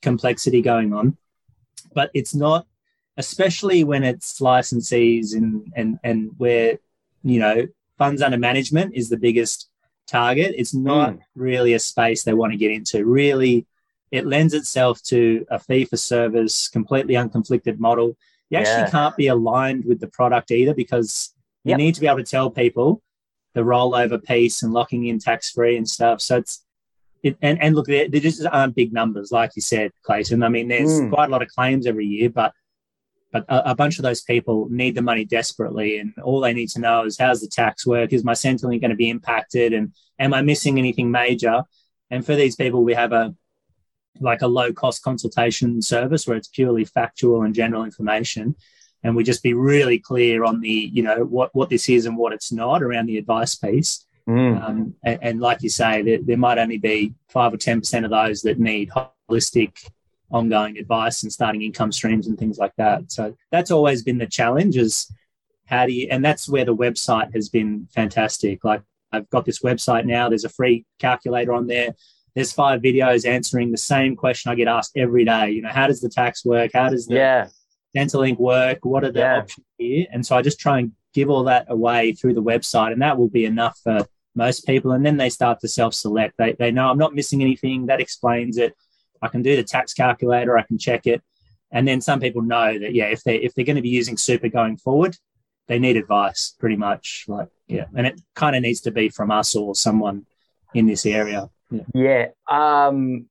[0.04, 1.18] complexity going on.
[1.96, 2.68] But it's not,
[3.18, 6.78] especially when it's licensees and and and where
[7.24, 9.70] you know funds under management is the biggest
[10.08, 10.54] target.
[10.58, 11.20] It's not Mm.
[11.36, 13.06] really a space they want to get into.
[13.06, 13.66] Really,
[14.12, 18.18] it lends itself to a fee for service, completely unconflicted model.
[18.50, 18.90] You actually Yeah.
[18.92, 21.78] can't be aligned with the product either because you Yep.
[21.78, 23.02] need to be able to tell people
[23.54, 26.20] the rollover piece and locking in tax free and stuff.
[26.22, 26.66] So it's
[27.24, 30.44] it, and, and look, there, there just aren't big numbers, like you said, Clayton.
[30.44, 31.10] I mean, there's Mm.
[31.10, 32.54] quite a lot of claims every year, but
[33.32, 36.70] but a, a bunch of those people need the money desperately, and all they need
[36.70, 38.14] to know is how's the tax work?
[38.14, 39.74] Is my Centrelink going to be impacted?
[39.74, 41.64] And am I missing anything major?
[42.12, 43.34] And for these people, we have a
[44.20, 48.56] like a low cost consultation service where it's purely factual and general information
[49.04, 52.16] and we just be really clear on the you know what what this is and
[52.16, 56.38] what it's not around the advice piece um, and, and like you say there, there
[56.38, 58.90] might only be five or ten percent of those that need
[59.30, 59.90] holistic
[60.32, 63.12] ongoing advice and starting income streams and things like that.
[63.12, 65.12] So that's always been the challenge is
[65.66, 68.64] how do you and that's where the website has been fantastic.
[68.64, 68.82] Like
[69.12, 70.30] i've got this website now.
[70.30, 71.94] There's a free calculator on there.
[72.34, 75.52] There's five videos answering the same question i get asked every day.
[75.52, 76.72] You know how does the tax work?
[76.74, 77.48] How does the yeah.
[77.96, 78.80] Centrelink work?
[78.84, 79.38] What are the Yeah.
[79.40, 80.08] options here?
[80.12, 83.20] And so I just try and give all that away through the website, and that
[83.20, 84.92] will be enough for most people.
[84.92, 86.36] And then they start to self select.
[86.38, 87.88] They, they know I'm not missing anything.
[87.88, 88.76] That explains it.
[89.22, 91.22] I can do the tax calculator, I can check it.
[91.72, 94.18] And then some people know that, yeah, if, they, if they're going to be using
[94.18, 95.18] super going forward,
[95.68, 97.26] they need advice pretty much.
[97.28, 97.86] Like, yeah.
[97.96, 100.26] And it kind of needs to be from us or someone
[100.74, 101.50] in this area.
[101.72, 101.82] Yeah.
[101.94, 103.26] yeah um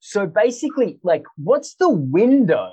[0.00, 2.72] so basically like what's the window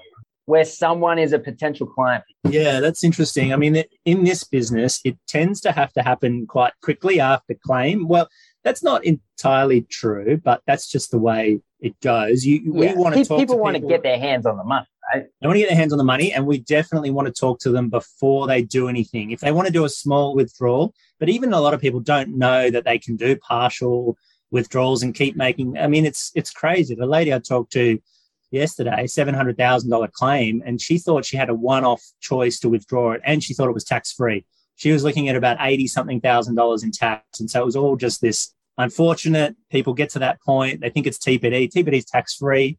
[0.52, 3.54] where someone is a potential client Yeah, that's interesting.
[3.54, 8.10] I mean, in this business, it tends to have to happen quite quickly after claim.
[8.10, 8.28] Well,
[8.66, 12.46] that's not entirely true, but that's just the way it goes.
[12.46, 15.26] You we want to people to want to get their hands on the money right
[15.40, 17.60] They want to get their hands on the money, and we definitely want to talk
[17.62, 19.32] to them before they do anything.
[19.32, 22.38] If they want to do a small withdrawal, but even a lot of people don't
[22.38, 24.18] know that they can do partial
[24.52, 25.78] withdrawals and keep making.
[25.78, 26.94] I mean, it's it's crazy.
[26.94, 28.00] The lady I talked to
[28.52, 32.60] yesterday, seven hundred thousand dollar claim, and she thought she had a one off choice
[32.60, 34.46] to withdraw it, and she thought it was tax free.
[34.76, 37.76] She was looking at about eighty something thousand dollars in tax, and so it was
[37.76, 39.56] all just this unfortunate.
[39.70, 41.72] People get to that point, they think it's TPD.
[41.72, 42.78] TPD is tax free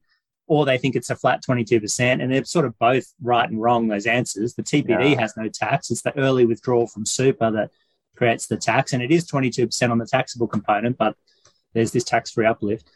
[0.48, 2.22] or they think it's a flat 22%.
[2.22, 4.54] And they're sort of both right and wrong, those answers.
[4.54, 5.20] The TPD Yeah.
[5.20, 5.90] has no tax.
[5.90, 7.70] It's the early withdrawal from super that
[8.16, 8.92] creates the tax.
[8.92, 11.16] And it is 22% on the taxable component, but
[11.72, 12.86] there's this tax free uplift.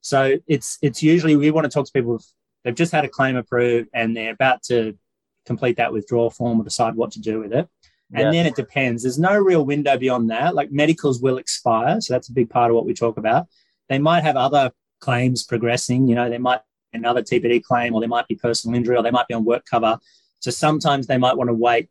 [0.00, 2.20] So it's it's usually we want to talk to people
[2.64, 4.96] they've just had a claim approved and they're about to
[5.46, 7.68] complete that withdrawal form or decide what to do with it.
[8.12, 8.30] And Yeah.
[8.32, 9.02] then it depends.
[9.02, 10.54] There's no real window beyond that.
[10.54, 12.00] Like medicals will expire.
[12.00, 13.46] So that's a big part of what we talk about.
[13.88, 16.08] They might have other claims progressing.
[16.08, 16.60] You know, they might
[16.92, 19.64] another TPD claim or they might be personal injury or they might be on work
[19.70, 19.98] cover.
[20.40, 21.88] So sometimes they might want to wait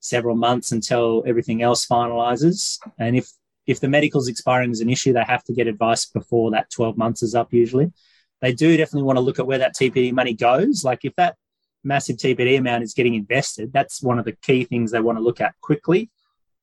[0.00, 2.78] several months until everything else finalizes.
[2.98, 3.28] And if
[3.66, 6.96] if the medical's expiring is an issue, they have to get advice before that 12
[6.96, 7.92] months is up usually.
[8.40, 10.84] They do definitely want to look at where that TPD money goes.
[10.84, 11.36] Like if that
[11.82, 15.24] massive TPD amount is getting invested, that's one of the key things they want to
[15.24, 16.10] look at quickly.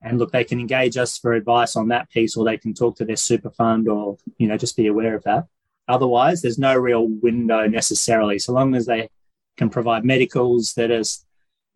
[0.00, 2.96] And look, they can engage us for advice on that piece, or they can talk
[2.96, 5.46] to their super fund, or you know, just be aware of that.
[5.88, 8.38] Otherwise, there's no real window necessarily.
[8.38, 9.08] So long as they
[9.56, 11.02] can provide medicals that are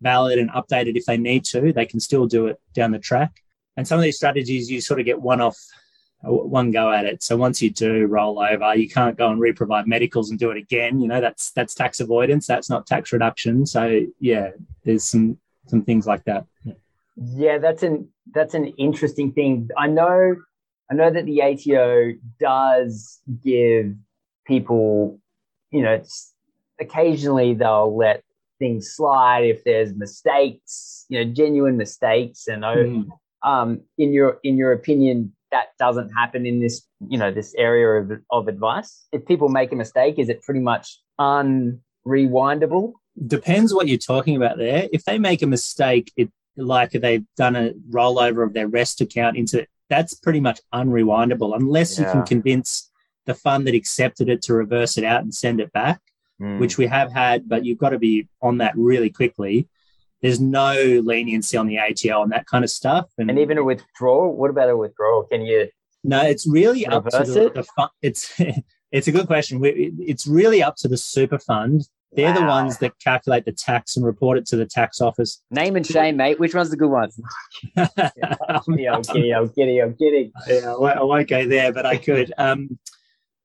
[0.00, 3.42] valid and updated if they need to, they can still do it down the track.
[3.78, 5.56] And some of these strategies, you sort of get one off,
[6.22, 7.22] one go at it.
[7.22, 10.56] So once you do roll over, you can't go and re-provide medicals and do it
[10.56, 11.00] again.
[11.00, 12.44] You know, that's that's tax avoidance.
[12.44, 13.66] That's not tax reduction.
[13.66, 14.50] So yeah,
[14.84, 15.38] there's some
[15.68, 16.44] some things like that.
[17.14, 19.70] Yeah, that's an that's an interesting thing.
[19.76, 20.34] I know
[20.90, 23.94] I know that the ATO does give
[24.44, 25.20] people,
[25.70, 26.34] you know, it's,
[26.80, 28.24] occasionally they'll let
[28.58, 32.48] things slide if there's mistakes, you know, genuine mistakes.
[32.48, 33.08] And Mm.
[33.42, 38.02] Um, in your in your opinion, that doesn't happen in this, you know, this area
[38.02, 39.06] of, of advice.
[39.12, 42.92] If people make a mistake, is it pretty much unrewindable?
[43.26, 44.88] depends what you're talking about there.
[44.92, 49.36] If they make a mistake, it like they've done a rollover of their rest account
[49.36, 52.90] into that's pretty much unrewindable unless you can convince
[53.26, 56.00] the fund that accepted it to reverse it out and send it back,
[56.58, 59.68] which we have had, but you've got to be on that really quickly.
[60.22, 63.06] There's no leniency on the ATO and that kind of stuff.
[63.18, 64.34] and even a withdrawal.
[64.36, 65.24] What about a withdrawal?
[65.24, 65.68] Can you?
[66.04, 67.54] No, it's really up to the, it?
[67.54, 67.90] the fund.
[68.02, 68.32] It's
[68.92, 69.60] it's a good question.
[69.64, 71.88] It's really up to the super fund.
[72.12, 75.42] They're the ones that calculate the tax and report it to the tax office.
[75.50, 76.40] Name and shame, mate.
[76.40, 77.10] Which one's the good one?
[77.76, 82.32] I'm kidding, I'm kidding, I'm kidding, yeah, I won't, go there, but I could.
[82.38, 82.78] Um,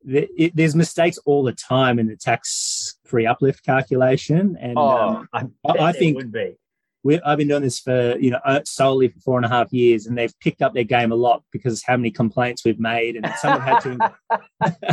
[0.06, 5.70] it, there's mistakes all the time in the tax-free uplift calculation, and Oh, um, I,
[5.80, 6.56] I think- would be.
[7.04, 9.72] We, I've been doing this for you know uh, solely for four and a half
[9.74, 13.16] years, and they've picked up their game a lot because how many complaints we've made,
[13.16, 14.18] and some have had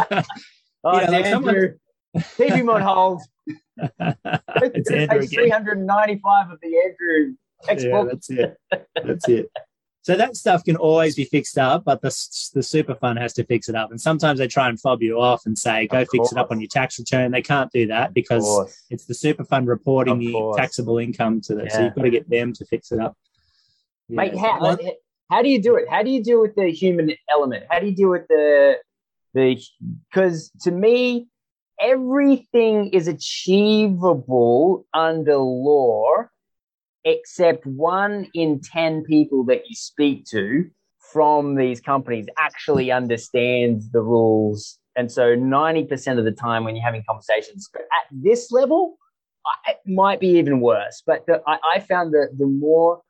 [0.08, 0.24] to.
[0.82, 1.74] Oh, Yeah, like Andrew,
[2.36, 3.22] keep him on hold.
[3.78, 7.34] it's Andrew 395 of the Andrew
[7.68, 8.56] Yeah, that's it.
[8.70, 9.50] That's it.
[10.02, 12.08] So that stuff can always be fixed up, but the,
[12.54, 13.90] the super fund has to fix it up.
[13.90, 16.58] And sometimes they try and fob you off and say, go fix it up on
[16.58, 17.30] your tax return.
[17.30, 21.68] They can't do that because it's the super fund reporting the taxable income to the.
[21.68, 23.14] So you've got to get them to fix it up.
[24.08, 24.78] Mate, how,
[25.30, 25.84] how do you do it?
[25.88, 27.64] How do you deal with the human element?
[27.68, 28.78] How do you deal with the
[29.34, 29.62] the
[30.10, 31.28] because to me
[31.80, 36.24] everything is achievable under law
[37.04, 40.64] except one in 10 people that you speak to
[41.12, 44.78] from these companies actually understands the rules.
[44.96, 48.98] And so 90% of the time when you're having conversations at this level
[49.66, 51.02] it might be even worse.
[51.06, 53.02] But the, I, I found that the more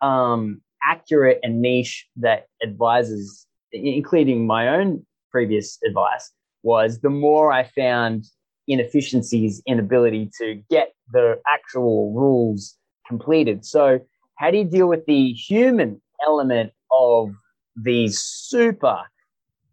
[0.00, 6.30] um, accurate and niche that advisors, including my own previous advice,
[6.62, 8.24] was the more I found
[8.66, 12.76] inefficiencies in ability to get the actual rules
[13.08, 13.64] completed.
[13.64, 14.00] So,
[14.36, 17.34] how do you deal with the human element of
[17.74, 19.00] these super,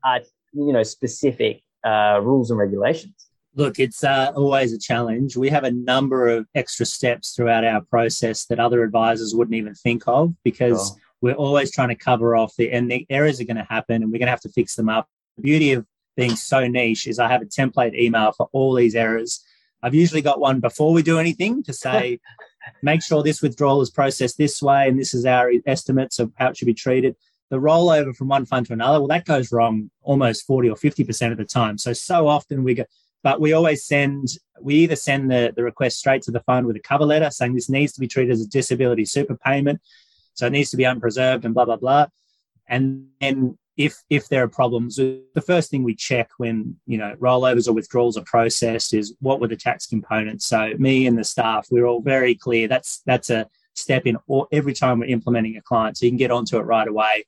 [0.03, 0.19] uh,
[0.53, 3.27] you know, specific uh, rules and regulations?
[3.53, 5.37] Look, it's uh, always a challenge.
[5.37, 9.73] We have a number of extra steps throughout our process that other advisors wouldn't even
[9.75, 13.57] think of because we're always trying to cover off the and the errors are going
[13.57, 15.07] to happen and we're going to have to fix them up.
[15.37, 15.85] The beauty of
[16.17, 19.43] being so niche is I have a template email for all these errors.
[19.81, 22.19] I've usually got one before we do anything to say,
[22.81, 26.49] make sure this withdrawal is processed this way and this is our estimates of how
[26.49, 27.15] it should be treated.
[27.49, 31.31] The rollover from one fund to another, well, that goes wrong almost 40 or 50%
[31.31, 31.77] of the time.
[31.77, 32.85] So, so often we go,
[33.25, 36.75] but we always send we either send the, the request straight to the fund with
[36.75, 39.81] a cover letter saying this needs to be treated as a disability super payment
[40.33, 42.05] so it needs to be unpreserved and blah blah blah
[42.67, 47.15] and then if if there are problems the first thing we check when you know
[47.19, 51.23] rollovers or withdrawals are processed is what were the tax components so me and the
[51.23, 55.57] staff we're all very clear that's that's a step in all, every time we're implementing
[55.57, 57.25] a client so you can get onto it right away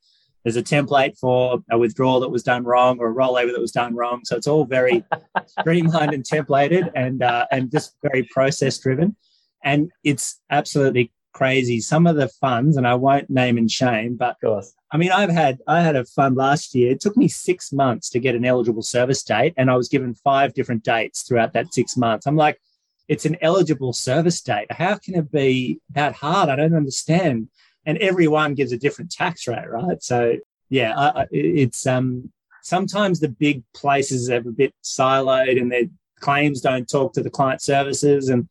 [0.48, 3.74] there's a template for a withdrawal that was done wrong or a rollover that was
[3.74, 4.22] done wrong.
[4.24, 5.04] So it's all very
[5.60, 9.18] streamlined and templated and uh, and just very process driven.
[9.66, 11.80] And it's absolutely crazy.
[11.80, 14.74] Some of the funds, and I won't name and shame, but Of course.
[14.92, 16.92] I mean, I've had I had a fund last year.
[16.92, 20.16] It took me six months to get an eligible service date, and I was given
[20.16, 22.26] five different dates throughout that six months.
[22.26, 22.60] I'm like,
[23.08, 24.72] it's an eligible service date.
[24.72, 26.50] How can it be that hard?
[26.50, 27.50] I don't understand.
[27.86, 30.02] And everyone gives a different tax rate, right?
[30.02, 30.38] So
[30.70, 32.32] yeah, I, I, it's um
[32.64, 35.88] sometimes the big places are a bit siloed and their
[36.20, 38.50] claims don't talk to the client services, and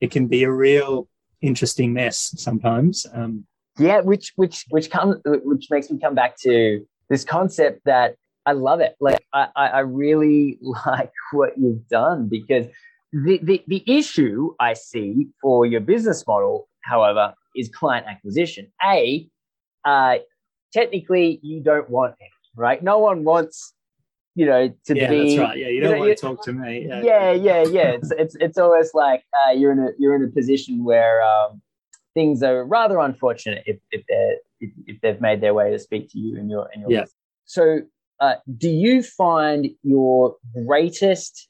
[0.00, 1.08] it can be a real
[1.42, 3.06] interesting mess sometimes.
[3.12, 3.46] Um,
[3.78, 8.16] yeah, which which which comes which makes me come back to this concept that
[8.46, 8.94] I love it.
[9.00, 12.66] Like I, I really like what you've done because
[13.12, 18.72] the, the the issue I see for your business model, however, is client acquisition.
[18.84, 19.28] A,
[19.84, 20.18] uh,
[20.72, 22.82] technically you don't want it, right?
[22.82, 23.74] No one wants
[24.34, 25.36] you know to yeah, be.
[25.36, 25.58] that's right.
[25.58, 26.86] Yeah, you don't you know, want to talk to me.
[26.88, 27.62] Yeah, yeah, yeah.
[27.64, 27.88] yeah.
[27.90, 31.60] it's it's it's almost like uh, you're in a you're in a position where um,
[32.14, 36.10] things are rather unfortunate if if they if, if, they've made their way to speak
[36.12, 36.90] to you and your and your.
[36.90, 37.04] Yeah.
[37.44, 37.80] So,
[38.20, 41.48] uh, do you find your greatest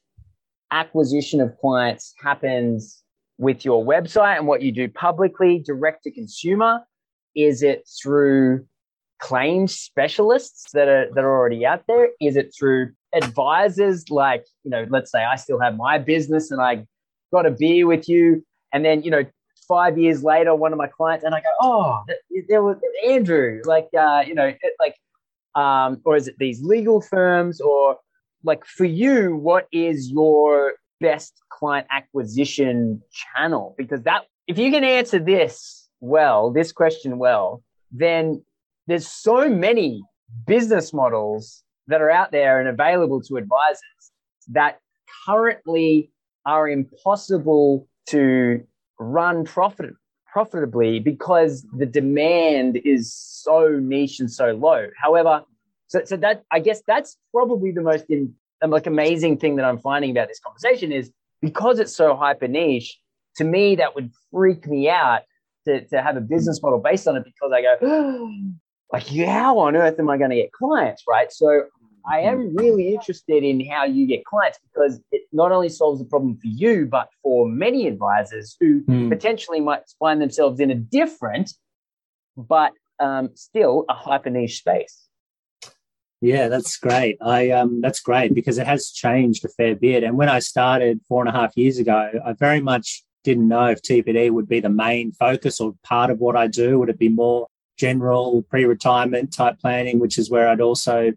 [0.71, 3.03] acquisition of clients happens
[3.37, 6.79] with your website and what you do publicly, direct to consumer?
[7.35, 8.65] Is it through
[9.21, 12.09] claims specialists that are that are already out there?
[12.19, 16.61] Is it through advisors like you know, let's say I still have my business and
[16.61, 16.85] I
[17.31, 19.23] got a beer with you, and then you know
[19.71, 22.03] five years later, one of my clients, and I go, oh,
[22.49, 22.75] there was
[23.07, 24.95] Andrew, like, uh, you know, it, like,
[25.55, 27.97] um, or is it these legal firms, or
[28.43, 33.73] like for you, what is your best client acquisition channel?
[33.77, 37.63] Because that, if you can answer this well, this question well,
[37.93, 38.43] then
[38.91, 40.01] there's so many
[40.45, 44.11] business models that are out there and available to advisors
[44.49, 44.79] that
[45.25, 46.11] currently
[46.45, 48.61] are impossible to
[48.99, 49.91] run profit,
[50.31, 54.87] profitably because the demand is so niche and so low.
[54.97, 55.43] However,
[55.87, 58.33] so, so that I guess that's probably the most in,
[58.65, 61.11] like amazing thing that I'm finding about this conversation is
[61.41, 62.97] because it's so hyper niche.
[63.37, 65.21] To me, that would freak me out
[65.65, 68.31] to, to have a business model based on it because I go, oh,
[68.91, 71.31] like, how on earth am I going to get clients, right?
[71.31, 71.63] So
[72.09, 76.05] I am really interested in how you get clients because it not only solves the
[76.05, 79.09] problem for you, but for many advisors who mm.
[79.09, 81.53] potentially might find themselves in a different,
[82.35, 85.07] but um, still a hyper niche space.
[86.21, 87.17] Yeah, that's great.
[87.19, 90.03] I um, that's great because it has changed a fair bit.
[90.03, 93.65] And when I started four and a half years ago, I very much didn't know
[93.67, 96.77] if TPD would be the main focus or part of what I do.
[96.77, 101.11] Would it be more general pre-retirement type planning, which is where I'd also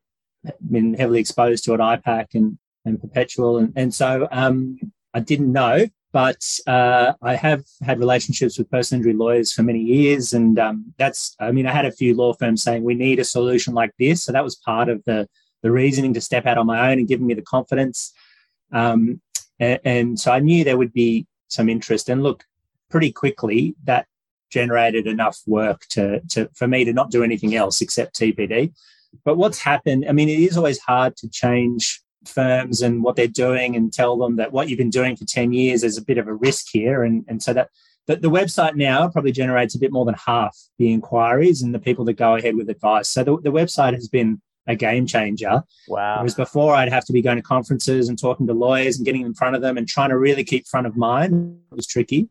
[0.70, 3.58] been heavily exposed to at IPAC and, and Perpetual.
[3.58, 4.78] And, and so um,
[5.12, 9.80] I didn't know, but uh, I have had relationships with personal injury lawyers for many
[9.80, 10.32] years.
[10.32, 13.24] And um, that's, I mean, I had a few law firms saying we need a
[13.24, 14.22] solution like this.
[14.22, 15.28] So that was part of the,
[15.62, 18.12] the reasoning to step out on my own and giving me the confidence.
[18.72, 19.20] Um,
[19.58, 22.08] and, and so I knew there would be some interest.
[22.08, 22.44] And look,
[22.90, 24.06] pretty quickly, that
[24.54, 28.72] generated enough work to, to for me to not do anything else except TPD.
[29.24, 33.26] But what's happened, I mean, it is always hard to change firms and what they're
[33.26, 36.18] doing and tell them that what you've been doing for 10 years is a bit
[36.18, 37.02] of a risk here.
[37.02, 37.68] And, and so that
[38.06, 41.78] the, the website now probably generates a bit more than half the inquiries and the
[41.78, 43.08] people that go ahead with advice.
[43.08, 45.62] So the, the website has been a game changer.
[45.88, 46.16] Wow.
[46.18, 49.22] Whereas before I'd have to be going to conferences and talking to lawyers and getting
[49.22, 52.28] in front of them and trying to really keep front of mind it was tricky.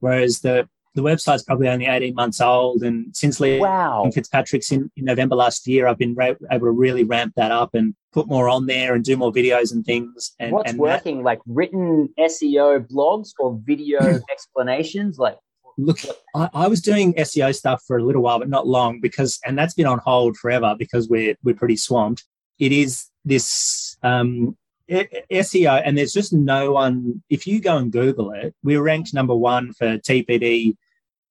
[0.00, 2.82] Whereas the the website's probably only 18 months old.
[2.82, 4.10] And since leaving wow.
[4.12, 7.74] Fitzpatrick's in, in, November last year, I've been ra- able to really ramp that up
[7.74, 10.34] and put more on there and do more videos and things.
[10.40, 11.18] And, What's and working?
[11.18, 13.98] That, like written SEO blogs or video
[14.32, 15.18] explanations?
[15.18, 15.36] Like,
[15.76, 15.98] look,
[16.34, 19.58] I, I, was doing SEO stuff for a little while, but not long because, and
[19.58, 22.24] that's been on hold forever because we're, we're pretty swamped.
[22.58, 24.56] It is this, um,
[24.88, 27.22] SEO, and there's just no one.
[27.28, 30.76] If you go and Google it, we're ranked number one for TPD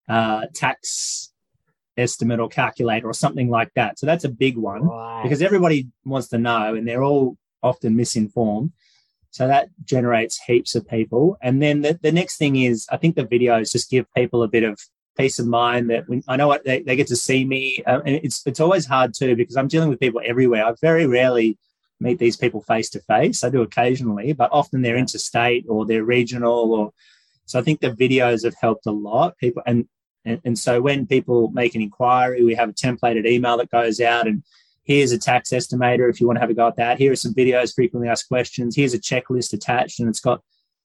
[0.08, 1.32] uh, tax
[1.98, 3.98] estimate or calculator or something like that.
[3.98, 5.24] So that's a big one right.
[5.24, 8.72] because everybody wants to know and they're all often misinformed.
[9.32, 11.38] So that generates heaps of people.
[11.42, 14.48] And then the, the next thing is, I think the videos just give people a
[14.48, 14.80] bit of
[15.18, 17.84] peace of mind that when, I know what they, they get to see me.
[17.86, 20.66] Uh, and it's, it's always hard too because I'm dealing with people everywhere.
[20.66, 21.58] I very rarely
[22.00, 23.44] meet these people face to face.
[23.44, 26.94] I do occasionally, but often they're interstate or they're regional or
[27.46, 29.38] so I think the videos have helped a lot.
[29.38, 29.88] People and
[30.26, 34.00] and, and so when people make an inquiry, we have a templated email that goes
[34.00, 34.44] out and
[34.86, 36.98] here's a tax estimator if you want to have a go at that.
[36.98, 38.76] Here are some videos, frequently asked questions.
[38.76, 40.42] Here's a checklist attached, and it's got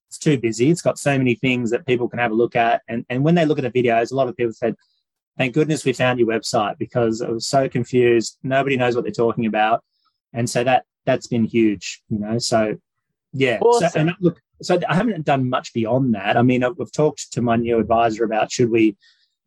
[0.08, 0.70] it's too busy.
[0.70, 2.82] It's got so many things that people can have a look at.
[2.88, 4.74] And and when they look at the videos, a lot of people said,
[5.38, 8.38] "Thank goodness we found your website because I was so confused.
[8.42, 9.84] Nobody knows what they're talking about."
[10.32, 12.38] And so that that's been huge, you know.
[12.38, 12.76] So
[13.32, 13.58] yeah.
[13.60, 13.88] Awesome.
[13.90, 16.36] So, and look, so I haven't done much beyond that.
[16.36, 18.96] I mean, I've, I've talked to my new advisor about should we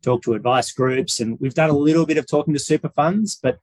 [0.04, 3.38] talk to advice groups, and we've done a little bit of talking to super funds,
[3.42, 3.58] but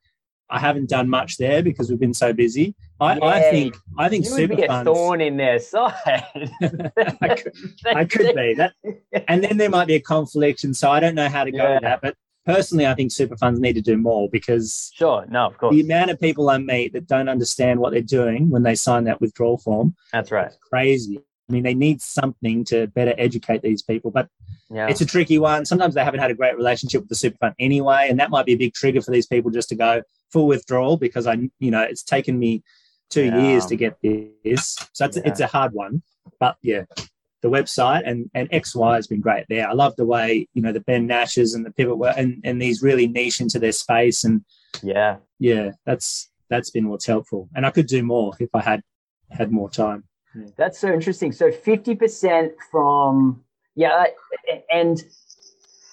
[0.52, 2.76] I haven't done much there because we've been so busy.
[3.00, 4.90] I, yeah, I think I think you super would be funds.
[4.90, 5.94] a thorn in their side.
[7.22, 7.54] I, could,
[7.86, 8.74] I could be that,
[9.28, 11.58] and then there might be a conflict, and so I don't know how to go
[11.58, 11.74] yeah.
[11.76, 12.02] with that.
[12.02, 12.16] But
[12.46, 15.82] personally, I think super funds need to do more because sure, no, of course, the
[15.82, 19.22] amount of people I meet that don't understand what they're doing when they sign that
[19.22, 19.96] withdrawal form.
[20.12, 20.52] That's right.
[20.70, 21.22] Crazy.
[21.52, 24.30] I mean, they need something to better educate these people, but
[24.70, 24.88] yeah.
[24.88, 25.66] it's a tricky one.
[25.66, 28.46] Sometimes they haven't had a great relationship with the super fund anyway, and that might
[28.46, 31.72] be a big trigger for these people just to go full withdrawal because I, you
[31.72, 32.64] know, it's taken me
[33.10, 33.42] two yeah.
[33.42, 35.24] years to get this, so it's, yeah.
[35.26, 36.04] it's a hard one.
[36.40, 36.86] But yeah,
[37.42, 39.68] the website and and XY has been great there.
[39.68, 42.82] I love the way you know the Ben Nashes and the pivot and and these
[42.82, 44.46] really niche into their space and
[44.82, 47.50] yeah, yeah, that's that's been what's helpful.
[47.56, 48.84] And I could do more if I had
[49.30, 50.06] had more time.
[50.58, 51.32] That's so interesting.
[51.32, 53.44] So 50% from,
[53.76, 54.06] yeah,
[54.74, 55.04] and,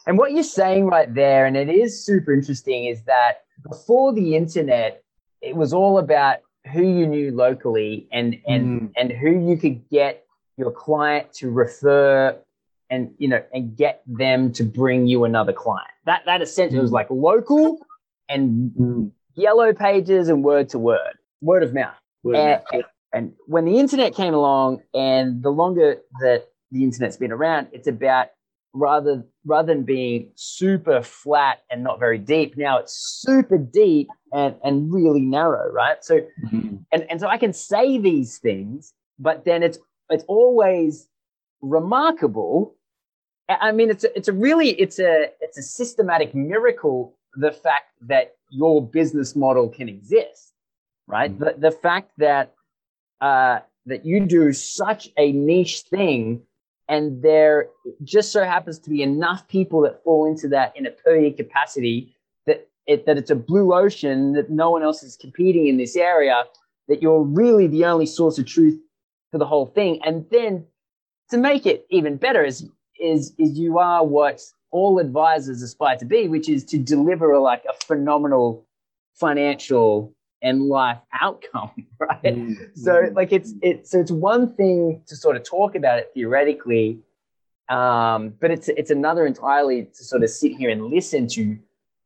[0.06, 4.36] and what you're saying right there, and it is super interesting, is that before the
[4.36, 5.02] internet,
[5.40, 6.38] it was all about
[6.72, 8.92] who you knew locally and, and, mm.
[8.96, 10.24] and who you could get
[10.56, 12.36] your client to refer
[12.90, 15.90] and, you know, and get them to bring you another client.
[16.06, 16.82] That, that essentially mm.
[16.82, 17.78] was like local
[18.28, 19.10] and mm.
[19.34, 21.94] yellow pages and word to word, word of mouth.
[22.22, 27.16] Word and, mouth and when the internet came along, and the longer that the internet's
[27.16, 28.28] been around, it's about
[28.74, 32.56] rather rather than being super flat and not very deep.
[32.56, 36.04] Now it's super deep and and really narrow, right?
[36.04, 36.76] So, mm-hmm.
[36.92, 39.78] and and so I can say these things, but then it's
[40.10, 41.08] it's always
[41.60, 42.74] remarkable.
[43.48, 47.92] I mean, it's a, it's a really it's a it's a systematic miracle the fact
[48.02, 50.52] that your business model can exist,
[51.06, 51.32] right?
[51.32, 51.44] Mm-hmm.
[51.44, 52.54] The the fact that
[53.20, 56.42] uh, that you do such a niche thing
[56.88, 57.68] and there
[58.02, 61.32] just so happens to be enough people that fall into that in a per year
[61.32, 62.14] capacity
[62.46, 65.96] that it, that it's a blue ocean that no one else is competing in this
[65.96, 66.44] area
[66.88, 68.80] that you're really the only source of truth
[69.30, 70.00] for the whole thing.
[70.04, 70.64] And then
[71.30, 74.40] to make it even better is is is you are what
[74.70, 78.66] all advisors aspire to be which is to deliver a, like a phenomenal
[79.14, 80.12] financial
[80.42, 82.22] and life outcome, right?
[82.22, 82.64] Mm-hmm.
[82.74, 87.00] So like it's it's so it's one thing to sort of talk about it theoretically,
[87.68, 91.58] um, but it's it's another entirely to sort of sit here and listen to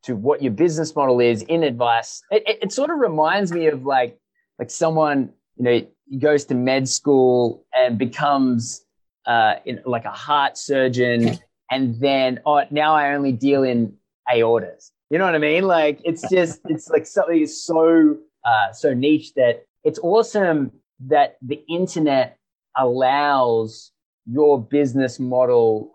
[0.03, 2.21] to what your business model is in advice.
[2.29, 4.17] It, it, it sort of reminds me of like
[4.59, 5.87] like someone you know
[6.19, 8.85] goes to med school and becomes
[9.25, 11.37] uh, in, like a heart surgeon,
[11.71, 13.93] and then oh now I only deal in
[14.29, 15.67] aortas you know what I mean?
[15.67, 21.37] Like it's just it's like something is so uh, so niche that it's awesome that
[21.43, 22.39] the internet
[22.75, 23.91] allows
[24.25, 25.93] your business model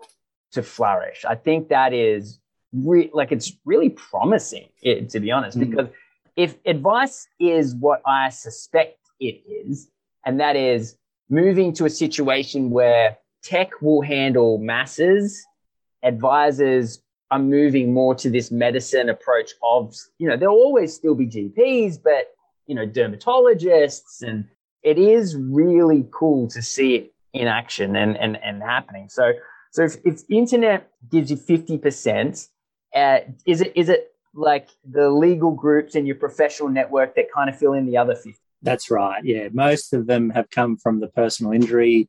[0.53, 1.25] to flourish.
[1.29, 2.39] I think that is
[2.73, 5.69] re- like it's really promising, it, to be honest, mm.
[5.69, 5.89] because
[6.37, 9.91] if advice is what I suspect it is,
[10.25, 10.97] and that is
[11.29, 15.45] moving to a situation where tech will handle masses,
[16.05, 21.27] advisors are moving more to this medicine approach of, you know, there'll always still be
[21.27, 22.35] GPs, but,
[22.67, 24.23] you know, dermatologists.
[24.23, 24.47] And
[24.83, 29.09] it is really cool to see it in action and, and, and happening.
[29.09, 29.33] So,
[29.73, 32.49] so if, if internet gives you 50%,
[32.95, 37.51] uh, is it, is it like the legal groups and your professional network that kind
[37.51, 38.35] of fill in the other 50?
[38.63, 39.23] That's right.
[39.25, 39.49] Yeah.
[39.53, 42.09] Most of them have come from the personal injury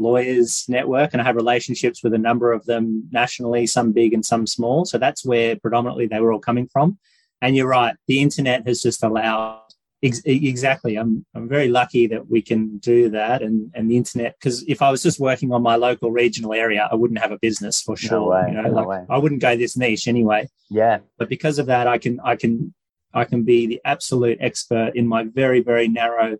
[0.00, 4.24] lawyers network and I have relationships with a number of them nationally, some big and
[4.24, 4.84] some small.
[4.84, 6.98] So that's where predominantly they were all coming from.
[7.42, 9.62] And you're right, the internet has just allowed
[10.02, 10.96] ex- exactly.
[10.96, 14.82] I'm I'm very lucky that we can do that and and the internet because if
[14.82, 17.96] I was just working on my local regional area, I wouldn't have a business for
[17.96, 18.20] sure.
[18.20, 19.04] No way, you know, no like way.
[19.08, 20.48] I wouldn't go this niche anyway.
[20.68, 20.98] Yeah.
[21.18, 22.74] But because of that, I can I can
[23.12, 26.36] I can be the absolute expert in my very very narrow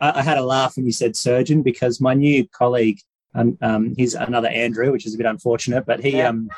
[0.00, 3.00] I, had a laugh when you said surgeon because my new colleague,
[3.34, 6.28] um, um, he's another Andrew, which is a bit unfortunate, but he, yeah.
[6.28, 6.48] um,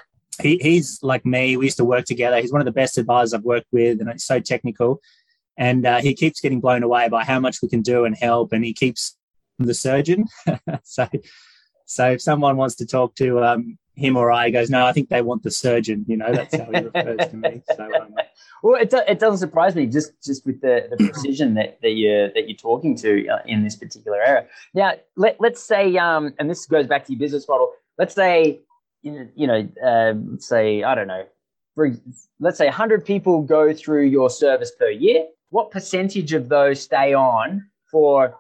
[0.41, 1.57] he, he's like me.
[1.57, 2.41] We used to work together.
[2.41, 5.01] He's one of the best advisors I've worked with, and it's so technical.
[5.57, 8.53] And uh, he keeps getting blown away by how much we can do and help.
[8.53, 9.17] And he keeps
[9.59, 10.27] the surgeon.
[10.85, 11.09] so,
[11.85, 15.09] so if someone wants to talk to um, him or I, goes, no, I think
[15.09, 16.05] they want the surgeon.
[16.09, 17.63] You know, that's how he refers to me.
[17.77, 18.15] So, um,
[18.63, 22.29] well, it, it doesn't surprise me just just with the, the precision that, that you're
[22.29, 24.47] that you're talking to uh, in this particular era.
[24.75, 27.73] Now, let let's say, um, and this goes back to your business model.
[27.99, 28.61] Let's say,
[29.03, 31.27] you know, uh, let's say I don't know,
[31.75, 31.93] for
[32.41, 35.27] let's say 100 people go through your service per year.
[35.51, 38.37] What percentage of those stay on for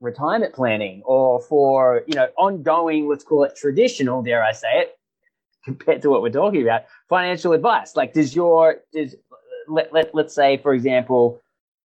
[0.00, 4.98] retirement planning or for you know ongoing let's call it traditional dare i say it
[5.64, 7.96] compared to what we're talking about financial advice.
[7.96, 9.14] Like does your does
[9.68, 11.40] let, let, let's say for example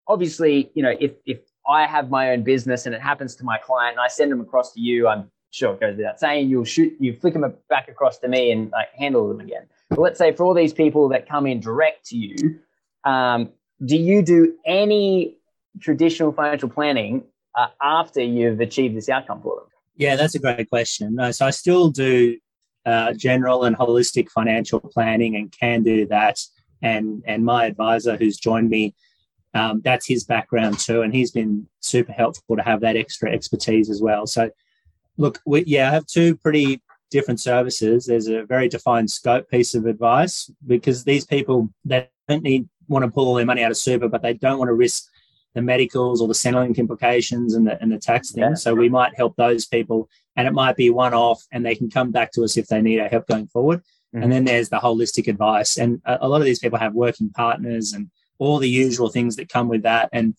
[0.06, 3.58] obviously you know if if i have my own business and it happens to my
[3.58, 6.64] client and i send them across to you i'm sure it goes without saying you'll
[6.64, 9.66] shoot you flick them back across to me and like handle them again.
[9.90, 12.58] But let's say for all these people that come in direct to you
[13.04, 13.50] um,
[13.84, 15.36] do you do any
[15.80, 17.24] traditional financial planning
[17.56, 19.66] uh, after you've achieved this outcome for them?
[19.96, 21.18] Yeah, that's a great question.
[21.32, 22.36] So I still do
[22.86, 26.38] uh, general and holistic financial planning and can do that.
[26.82, 28.94] And and my advisor who's joined me,
[29.54, 33.88] um, that's his background too, and he's been super helpful to have that extra expertise
[33.88, 34.26] as well.
[34.26, 34.50] So,
[35.16, 38.04] look, we, yeah, I have two pretty different services.
[38.04, 43.04] There's a very defined scope piece of advice because these people they don't need want
[43.04, 45.04] to pull all their money out of super, but they don't want to risk
[45.54, 48.42] the medicals or the Centrelink implications and the, and the tax thing.
[48.42, 48.54] Yeah.
[48.54, 51.90] So we might help those people and it might be one off and they can
[51.90, 53.80] come back to us if they need our help going forward.
[53.80, 54.22] Mm-hmm.
[54.22, 55.76] And then there's the holistic advice.
[55.78, 59.36] And a, a, lot of these people have working partners and all the usual things
[59.36, 60.08] that come with that.
[60.12, 60.34] And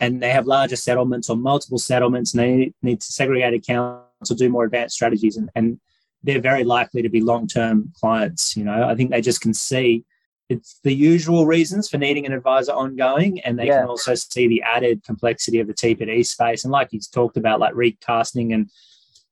[0.00, 4.34] and they have larger settlements or multiple settlements and they need to segregate accounts or
[4.36, 5.36] do more advanced strategies.
[5.36, 5.80] And, and
[6.22, 8.56] they're very likely to be long-term clients.
[8.56, 10.04] You know, I think they just can see
[10.50, 13.80] it's the usual reasons for needing an advisor ongoing, and they yeah.
[13.80, 16.64] can also see the added complexity of the TPD space.
[16.64, 18.68] And like he's talked about, like recasting and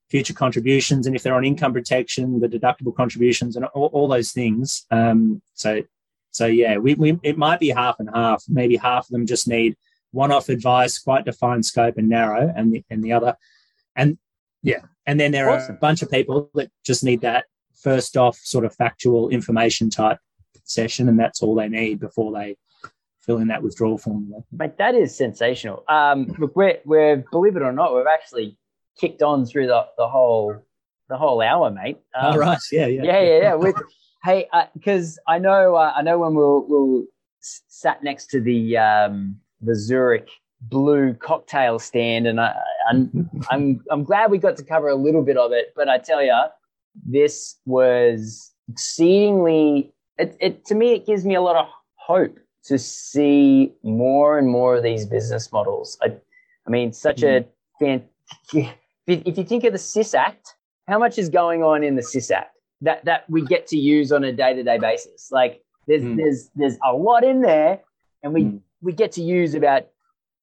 [0.09, 4.31] future contributions, and if they're on income protection, the deductible contributions, and all, all those
[4.31, 4.87] things.
[4.93, 5.83] Um, so,
[6.31, 8.45] so yeah, we, we it might be half and half.
[8.49, 9.77] Maybe half of them just need
[10.13, 13.37] one-off advice, quite defined scope and narrow, and the, and the other,
[13.97, 14.19] and
[14.63, 15.73] yeah, and then there awesome.
[15.73, 19.91] are a bunch of people that just need that first off sort of factual information
[19.91, 20.19] type
[20.71, 22.57] session, and that's all they need before they
[23.21, 24.33] fill in that withdrawal form.
[24.53, 25.85] But that is sensational.
[25.89, 28.57] Um, look, we're, we're believe it or not, we've actually
[28.99, 30.65] kicked on through the, the whole
[31.09, 31.99] the whole hour, mate.
[32.15, 33.41] Um, All right, yeah, yeah, yeah, yeah.
[33.41, 33.55] yeah.
[33.55, 33.77] With,
[34.25, 37.05] hey, because uh, I know uh, I know when we'll, we'll
[37.41, 40.29] sat next to the um, the Zurich
[40.61, 42.55] blue cocktail stand, and I,
[42.91, 45.73] I'm I'm I'm glad we got to cover a little bit of it.
[45.75, 46.39] But I tell you,
[47.07, 52.79] this was exceedingly it, it to me it gives me a lot of hope to
[52.79, 55.97] see more and more of these business models.
[56.03, 56.17] I,
[56.67, 57.45] I mean, such mm.
[57.45, 57.47] a
[57.79, 58.05] fan.
[59.07, 60.55] If you think of the SIS Act,
[60.87, 64.13] how much is going on in the SIS Act that that we get to use
[64.13, 65.31] on a day to day basis?
[65.31, 66.17] Like there's mm.
[66.17, 67.81] there's there's a lot in there,
[68.23, 68.61] and we mm.
[68.83, 69.87] we get to use about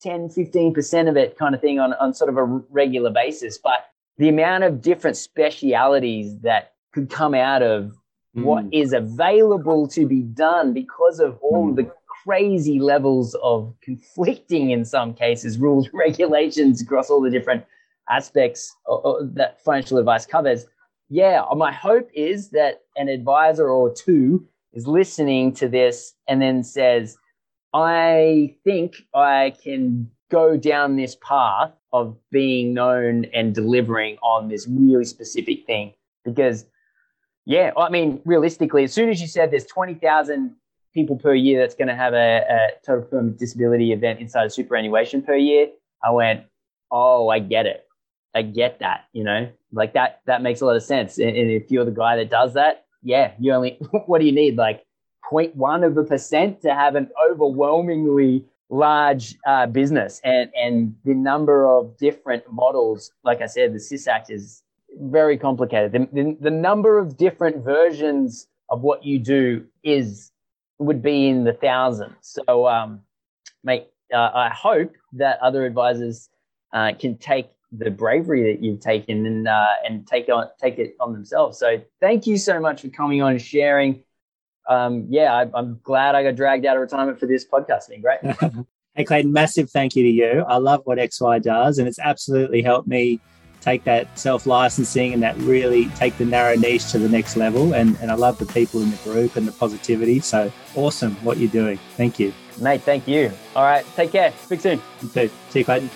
[0.01, 3.57] 10, 15 percent of it, kind of thing, on on sort of a regular basis.
[3.57, 3.85] But
[4.17, 7.95] the amount of different specialities that could come out of
[8.35, 8.43] mm.
[8.43, 11.75] what is available to be done because of all mm.
[11.75, 11.91] the
[12.23, 17.63] crazy levels of conflicting, in some cases, rules, regulations across all the different
[18.09, 18.75] aspects
[19.33, 20.65] that financial advice covers.
[21.09, 26.63] Yeah, my hope is that an advisor or two is listening to this and then
[26.63, 27.17] says,
[27.73, 34.67] I think I can go down this path of being known and delivering on this
[34.67, 36.65] really specific thing because
[37.45, 40.55] yeah, I mean, realistically, as soon as you said there's 20,000
[40.93, 44.53] people per year that's going to have a, a total permanent disability event inside of
[44.53, 45.67] superannuation per year,
[46.03, 46.45] I went,
[46.91, 47.85] oh, I get it.
[48.33, 51.17] I get that, you know, like that, that makes a lot of sense.
[51.17, 53.77] And, and if you're the guy that does that, yeah, you only,
[54.07, 54.57] what do you need?
[54.57, 54.83] Like
[55.31, 61.67] 0.1 of a percent to have an overwhelmingly large uh, business and, and the number
[61.67, 64.63] of different models, like I said, the SIS Act is
[64.99, 65.91] very complicated.
[65.91, 70.31] The, the, the, number of different versions of what you do is
[70.79, 72.15] would be in the thousands.
[72.21, 73.01] So, um,
[73.63, 76.29] mate, uh, I hope that other advisors
[76.73, 80.95] uh, can take the bravery that you've taken and uh, and take on take it
[80.99, 81.57] on themselves.
[81.57, 84.03] So, thank you so much for coming on and sharing.
[84.67, 87.83] Um, yeah, I, am glad I got dragged out of retirement for this podcast.
[88.01, 88.19] Great.
[88.95, 90.45] hey, Clayton, massive thank you to you.
[90.47, 93.19] I love what XY does, and it's absolutely helped me
[93.65, 97.73] take that self licensing and that really take the narrow niche to the next level.
[97.73, 100.19] And, and I love the people in the group and the positivity.
[100.19, 101.79] So awesome what you're doing.
[101.97, 102.31] Thank you.
[102.61, 103.31] Mate, thank you.
[103.55, 103.85] All right.
[103.95, 104.31] Take care.
[104.43, 104.81] Speak soon.
[105.01, 105.29] You too.
[105.49, 105.89] See you, Clayton.